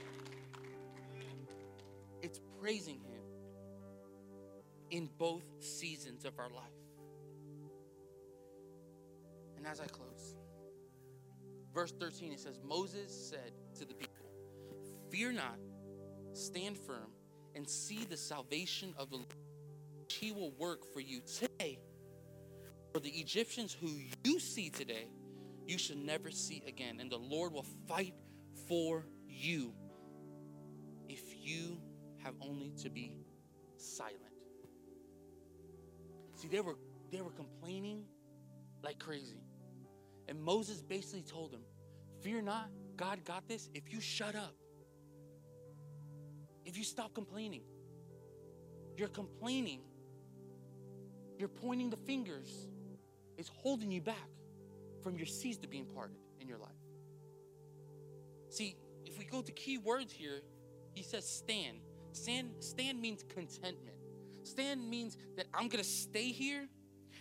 It's 2.22 2.40
praising 2.62 3.00
Him 3.00 3.22
in 4.92 5.10
both 5.18 5.44
seasons 5.60 6.26
of 6.26 6.38
our 6.40 6.50
life. 6.50 6.64
And 9.58 9.66
as 9.68 9.80
I 9.80 9.86
close, 9.86 10.36
verse 11.74 11.92
13 12.00 12.34
it 12.34 12.40
says, 12.40 12.60
Moses 12.64 13.30
said 13.30 13.52
to 13.80 13.86
the 13.86 13.94
people, 13.94 14.14
Fear 15.10 15.34
not, 15.34 15.58
stand 16.34 16.78
firm, 16.78 17.12
and 17.56 17.68
see 17.68 18.06
the 18.06 18.18
salvation 18.18 18.94
of 18.98 19.10
the 19.10 19.18
Lord. 19.18 19.34
He 20.08 20.32
will 20.32 20.52
work 20.52 20.86
for 20.94 21.00
you 21.00 21.22
today 21.22 21.80
for 22.92 23.00
the 23.00 23.10
Egyptians 23.10 23.76
who 23.80 23.90
you 24.24 24.40
see 24.40 24.70
today, 24.70 25.08
you 25.68 25.78
should 25.78 25.98
never 25.98 26.32
see 26.32 26.64
again. 26.68 27.00
And 27.00 27.12
the 27.12 27.18
Lord 27.18 27.54
will 27.54 27.66
fight 27.88 28.16
for 28.68 29.06
you 29.28 29.74
if 31.08 31.22
you 31.36 31.80
have 32.24 32.34
only 32.42 32.72
to 32.84 32.90
be 32.90 33.20
silent. 33.78 34.18
See, 36.36 36.48
they 36.48 36.62
were 36.62 36.76
they 37.12 37.22
were 37.22 37.32
complaining 37.32 38.04
like 38.84 39.00
crazy. 39.00 39.42
And 40.28 40.42
Moses 40.42 40.82
basically 40.82 41.24
told 41.24 41.52
them, 41.52 41.62
Fear 42.22 42.44
not, 42.44 42.70
God 42.96 43.24
got 43.26 43.48
this 43.48 43.70
if 43.74 43.92
you 43.92 44.00
shut 44.00 44.36
up. 44.36 44.54
If 46.66 46.78
you 46.78 46.84
stop 46.84 47.14
complaining. 47.14 47.64
You're 48.96 49.08
complaining. 49.08 49.82
You're 51.38 51.48
pointing 51.48 51.90
the 51.90 51.98
fingers 51.98 52.68
is 53.40 53.50
holding 53.62 53.92
you 53.92 54.02
back 54.02 54.30
from 55.02 55.16
your 55.16 55.26
seas 55.26 55.58
to 55.60 55.68
being 55.68 55.86
parted 55.86 56.18
in 56.42 56.48
your 56.48 56.58
life. 56.58 56.70
See, 58.50 58.76
if 59.06 59.18
we 59.18 59.26
go 59.26 59.42
to 59.42 59.52
key 59.52 59.78
words 59.78 60.12
here, 60.12 60.42
he 60.94 61.04
says 61.04 61.28
stand. 61.28 61.78
Stand, 62.12 62.50
stand 62.60 63.00
means 63.00 63.24
contentment. 63.24 63.96
Stand 64.44 64.88
means 64.90 65.18
that 65.38 65.46
I'm 65.54 65.70
gonna 65.70 65.84
stay 65.84 66.30
here 66.32 66.68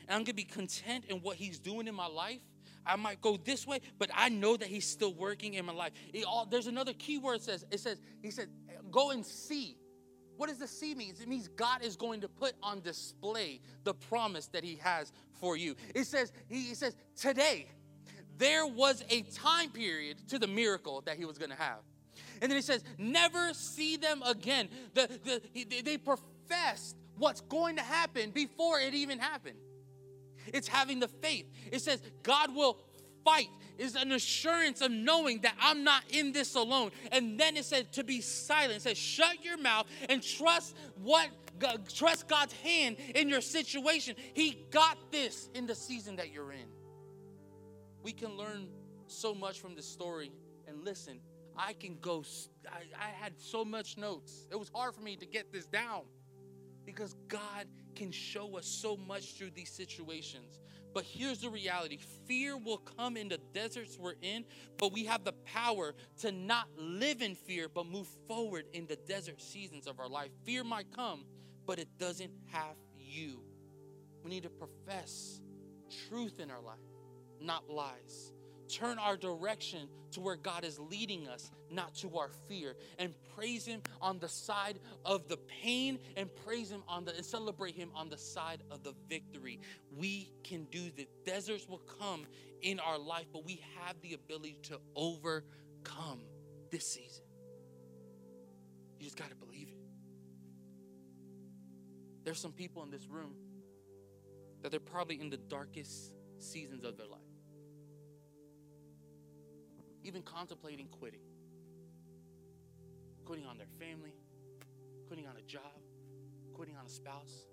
and 0.09 0.17
I'm 0.17 0.25
gonna 0.25 0.35
be 0.35 0.45
content 0.45 1.05
in 1.09 1.19
what 1.19 1.37
he's 1.37 1.59
doing 1.59 1.87
in 1.87 1.95
my 1.95 2.07
life. 2.07 2.41
I 2.85 2.97
might 2.97 3.21
go 3.21 3.37
this 3.37 3.67
way, 3.67 3.81
but 3.99 4.11
I 4.15 4.31
know 4.31 4.57
that 4.57 4.67
he's 4.67 4.87
still 4.87 5.13
working 5.13 5.55
in 5.55 5.67
my 5.67 5.75
life. 5.75 5.93
All, 6.27 6.47
there's 6.47 6.67
another 6.67 6.95
key 6.95 7.19
word 7.19 7.43
says, 7.43 7.65
it 7.71 7.81
says, 7.81 8.01
he 8.23 8.31
said, 8.31 8.49
go 8.91 9.11
and 9.11 9.25
see. 9.25 9.77
What 10.39 10.49
does 10.49 10.59
the 10.59 10.69
see 10.69 10.95
mean? 10.95 11.15
It 11.21 11.27
means 11.27 11.49
God 11.49 11.83
is 11.83 11.97
going 11.97 12.21
to 12.21 12.29
put 12.29 12.55
on 12.63 12.81
display 12.81 13.61
the 13.83 13.93
promise 13.93 14.47
that 14.47 14.63
He 14.63 14.77
has 14.77 15.13
for 15.41 15.57
you. 15.57 15.75
It 15.97 16.05
says, 16.05 16.33
He 16.49 16.75
says, 16.75 16.97
today, 17.17 17.67
there 18.39 18.65
was 18.65 19.05
a 19.11 19.23
time 19.23 19.71
period 19.71 20.17
to 20.29 20.39
the 20.39 20.47
miracle 20.47 21.03
that 21.07 21.17
He 21.17 21.25
was 21.25 21.39
going 21.39 21.51
to 21.51 21.57
have. 21.57 21.81
And 22.41 22.49
then 22.49 22.57
He 22.57 22.63
says, 22.63 22.85
never 22.99 23.53
see 23.53 23.97
them 23.97 24.23
again. 24.23 24.69
The, 24.95 25.43
the, 25.55 25.83
they 25.83 25.99
professed 25.99 26.97
what's 27.17 27.41
going 27.41 27.75
to 27.75 27.83
happen 27.83 28.31
before 28.31 28.79
it 28.79 28.95
even 28.95 29.19
happened. 29.19 29.59
It's 30.47 30.69
having 30.69 31.01
the 31.01 31.09
faith. 31.09 31.47
It 31.73 31.81
says, 31.81 32.01
God 32.23 32.55
will 32.55 32.79
fight 33.29 33.51
is 33.79 33.95
an 33.95 34.13
assurance 34.13 34.81
of 34.81 34.91
knowing 34.91 35.41
that 35.43 35.55
I'm 35.61 35.85
not 35.85 36.03
in 36.11 36.33
this 36.33 36.55
alone. 36.55 36.91
And 37.13 37.39
then 37.39 37.57
it 37.57 37.65
said 37.65 37.93
to 37.93 38.05
be 38.05 38.21
silent. 38.21 38.77
It 38.77 38.83
says, 38.83 38.99
shut 38.99 39.45
your 39.45 39.59
mouth 39.59 39.87
and 40.09 40.23
trust 40.23 40.77
what 41.03 41.29
trust 41.93 42.29
God's 42.29 42.53
hand 42.53 42.97
in 43.15 43.29
your 43.29 43.41
situation. 43.41 44.15
He 44.35 44.65
got 44.71 44.97
this 45.11 45.49
in 45.55 45.67
the 45.67 45.75
season 45.75 46.17
that 46.17 46.33
you're 46.33 46.53
in. 46.53 46.69
We 48.03 48.13
can 48.13 48.37
learn 48.37 48.69
so 49.07 49.35
much 49.35 49.61
from 49.61 49.75
this 49.75 49.87
story. 49.87 50.31
And 50.69 50.85
listen, 50.85 51.21
I 51.57 51.73
can 51.73 51.99
go, 52.01 52.25
I, 52.71 52.83
I 52.97 53.11
had 53.11 53.33
so 53.41 53.65
much 53.65 53.97
notes. 53.97 54.47
It 54.53 54.59
was 54.59 54.71
hard 54.73 54.95
for 54.95 55.01
me 55.01 55.17
to 55.17 55.27
get 55.27 55.53
this 55.53 55.67
down 55.67 56.03
because 56.87 57.17
God 57.27 57.67
can 57.97 58.13
show 58.13 58.57
us 58.57 58.67
so 58.67 58.97
much 58.97 59.35
through 59.35 59.51
these 59.51 59.71
situations. 59.71 60.61
But 60.95 61.05
here's 61.05 61.41
the 61.41 61.51
reality 61.51 61.99
fear 62.27 62.57
will 62.57 62.79
come 62.79 63.17
in 63.17 63.29
the 63.29 63.39
deserts 63.53 63.99
we're 63.99 64.15
in, 64.23 64.45
but 64.79 64.93
we 64.93 65.05
have 65.05 65.25
the 65.25 65.33
power 65.45 65.95
to 66.21 66.33
not 66.33 66.69
live 66.77 67.23
in 67.23 67.35
fear, 67.35 67.69
but 67.69 67.87
move 67.87 68.09
forward 68.27 68.65
in 68.73 68.87
the 68.87 68.97
desert 68.97 69.41
seasons 69.41 69.87
of 69.87 70.01
our 70.01 70.09
life. 70.09 70.31
Fear 70.45 70.65
might 70.65 70.91
come, 70.95 71.25
but 71.67 71.79
it 71.79 71.89
doesn't 71.99 72.33
have 72.53 72.77
you. 72.97 73.41
We 74.25 74.31
need 74.31 74.43
to 74.45 74.51
profess 74.51 75.41
truth 76.09 76.41
in 76.41 76.51
our 76.51 76.61
life, 76.61 76.79
not 77.41 77.69
lies 77.71 78.33
turn 78.69 78.99
our 78.99 79.17
direction 79.17 79.89
to 80.13 80.21
where 80.21 80.37
God 80.37 80.65
is 80.65 80.79
leading 80.79 81.29
us, 81.29 81.51
not 81.71 81.95
to 81.97 82.17
our 82.17 82.31
fear, 82.49 82.77
and 82.99 83.15
praise 83.35 83.67
Him 83.67 83.83
on 84.01 84.19
the 84.19 84.29
side 84.29 84.79
of 85.05 85.29
the 85.29 85.39
pain 85.63 85.99
and 86.17 86.29
praise 86.45 86.71
Him 86.71 86.83
on 86.89 87.05
the 87.05 87.15
and 87.15 87.25
celebrate 87.25 87.75
Him 87.75 87.91
on 87.95 88.09
the 88.09 88.19
side 88.19 88.63
of 88.71 88.83
the 88.83 88.95
victory. 89.09 89.61
We 89.97 90.31
can 90.45 90.65
do 90.65 90.91
the 90.97 91.09
deserts 91.25 91.69
will 91.69 91.83
come 92.01 92.27
in 92.63 92.81
our 92.81 92.99
life, 92.99 93.27
but 93.33 93.45
we 93.45 93.61
have 93.79 94.01
the 94.01 94.15
ability 94.15 94.59
to 94.65 94.81
overcome 94.95 96.21
this 96.71 96.87
season. 96.87 97.25
You 98.99 99.05
just 99.05 99.17
got 99.17 99.31
to 99.31 99.37
believe 99.37 99.69
it. 99.69 99.79
There's 102.25 102.41
some 102.41 102.53
people 102.53 102.83
in 102.83 102.91
this 102.91 103.07
room 103.07 103.35
that 104.63 104.71
they're 104.71 104.81
probably 104.81 105.21
in 105.21 105.31
the 105.31 105.37
darkest 105.37 106.13
seasons 106.39 106.85
of 106.85 106.97
their 106.97 107.07
life 107.07 107.28
even 110.09 110.23
contemplating 110.23 110.89
quitting. 110.89 111.21
Quitting 113.27 113.47
on 113.47 113.59
their 113.59 113.69
family, 113.79 114.15
quitting 115.07 115.27
on 115.27 115.37
a 115.37 115.43
job, 115.43 115.63
quitting 116.55 116.77
on 116.77 116.87
a 116.87 116.89
spouse. 116.89 117.47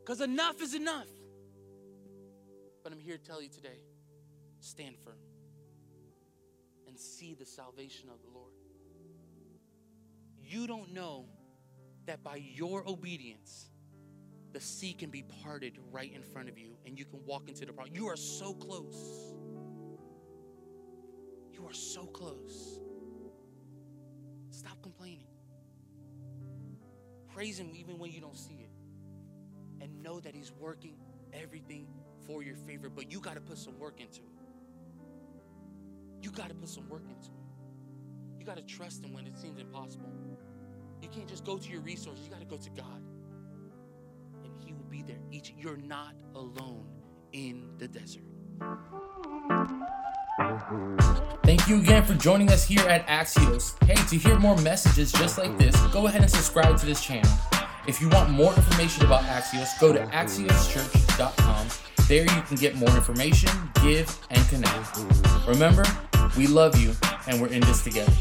Because 0.00 0.20
enough 0.20 0.60
is 0.60 0.74
enough. 0.74 1.06
But 2.82 2.92
I'm 2.92 2.98
here 2.98 3.16
to 3.16 3.22
tell 3.22 3.40
you 3.40 3.48
today 3.48 3.78
stand 4.58 4.96
firm 5.04 5.16
and 6.88 6.98
see 6.98 7.34
the 7.34 7.46
salvation 7.46 8.08
of 8.08 8.20
the 8.22 8.28
Lord. 8.36 8.52
You 10.40 10.66
don't 10.66 10.92
know 10.92 11.26
that 12.06 12.24
by 12.24 12.36
your 12.36 12.86
obedience, 12.88 13.70
the 14.52 14.60
sea 14.60 14.92
can 14.92 15.10
be 15.10 15.24
parted 15.42 15.78
right 15.92 16.12
in 16.12 16.22
front 16.22 16.48
of 16.48 16.58
you 16.58 16.76
and 16.84 16.98
you 16.98 17.04
can 17.04 17.24
walk 17.24 17.48
into 17.48 17.64
the 17.64 17.72
promise. 17.72 17.92
You 17.94 18.08
are 18.08 18.16
so 18.16 18.54
close. 18.54 19.32
You 21.62 21.68
are 21.68 21.74
so 21.74 22.06
close. 22.06 22.80
Stop 24.50 24.82
complaining. 24.82 25.28
Praise 27.32 27.58
Him 27.58 27.70
even 27.74 27.98
when 27.98 28.10
you 28.10 28.20
don't 28.20 28.36
see 28.36 28.64
it. 28.64 28.70
And 29.80 30.02
know 30.02 30.18
that 30.20 30.34
He's 30.34 30.50
working 30.58 30.96
everything 31.32 31.86
for 32.26 32.42
your 32.42 32.56
favor, 32.56 32.88
but 32.88 33.12
you 33.12 33.20
got 33.20 33.34
to 33.34 33.40
put 33.40 33.58
some 33.58 33.78
work 33.78 34.00
into 34.00 34.22
it. 34.22 34.40
You 36.20 36.32
got 36.32 36.48
to 36.48 36.54
put 36.54 36.68
some 36.68 36.88
work 36.88 37.04
into 37.08 37.30
it. 37.30 38.40
You 38.40 38.44
got 38.44 38.56
to 38.56 38.64
trust 38.64 39.04
Him 39.04 39.12
when 39.12 39.28
it 39.28 39.38
seems 39.38 39.60
impossible. 39.60 40.12
You 41.00 41.08
can't 41.10 41.28
just 41.28 41.44
go 41.44 41.58
to 41.58 41.68
your 41.68 41.80
resources, 41.80 42.24
you 42.24 42.30
got 42.30 42.40
to 42.40 42.46
go 42.46 42.56
to 42.56 42.70
God. 42.70 43.02
And 44.42 44.52
He 44.58 44.72
will 44.72 44.90
be 44.90 45.02
there. 45.02 45.20
Each 45.30 45.54
you're 45.56 45.76
not 45.76 46.14
alone 46.34 46.88
in 47.32 47.70
the 47.78 47.86
desert. 47.86 48.24
Thank 50.38 51.68
you 51.68 51.78
again 51.78 52.04
for 52.04 52.14
joining 52.14 52.50
us 52.50 52.64
here 52.64 52.80
at 52.88 53.06
Axios. 53.06 53.82
Hey, 53.84 53.94
to 53.94 54.16
hear 54.16 54.38
more 54.38 54.56
messages 54.58 55.12
just 55.12 55.36
like 55.36 55.56
this, 55.58 55.76
go 55.88 56.06
ahead 56.06 56.22
and 56.22 56.30
subscribe 56.30 56.78
to 56.78 56.86
this 56.86 57.04
channel. 57.04 57.30
If 57.86 58.00
you 58.00 58.08
want 58.08 58.30
more 58.30 58.54
information 58.54 59.04
about 59.04 59.22
Axios, 59.24 59.78
go 59.80 59.92
to 59.92 60.00
axioschurch.com. 60.06 61.66
There 62.08 62.22
you 62.22 62.42
can 62.42 62.56
get 62.56 62.76
more 62.76 62.90
information, 62.90 63.50
give, 63.82 64.18
and 64.30 64.48
connect. 64.48 64.98
Remember, 65.46 65.84
we 66.36 66.46
love 66.46 66.80
you 66.80 66.94
and 67.26 67.40
we're 67.40 67.48
in 67.48 67.60
this 67.60 67.82
together. 67.82 68.12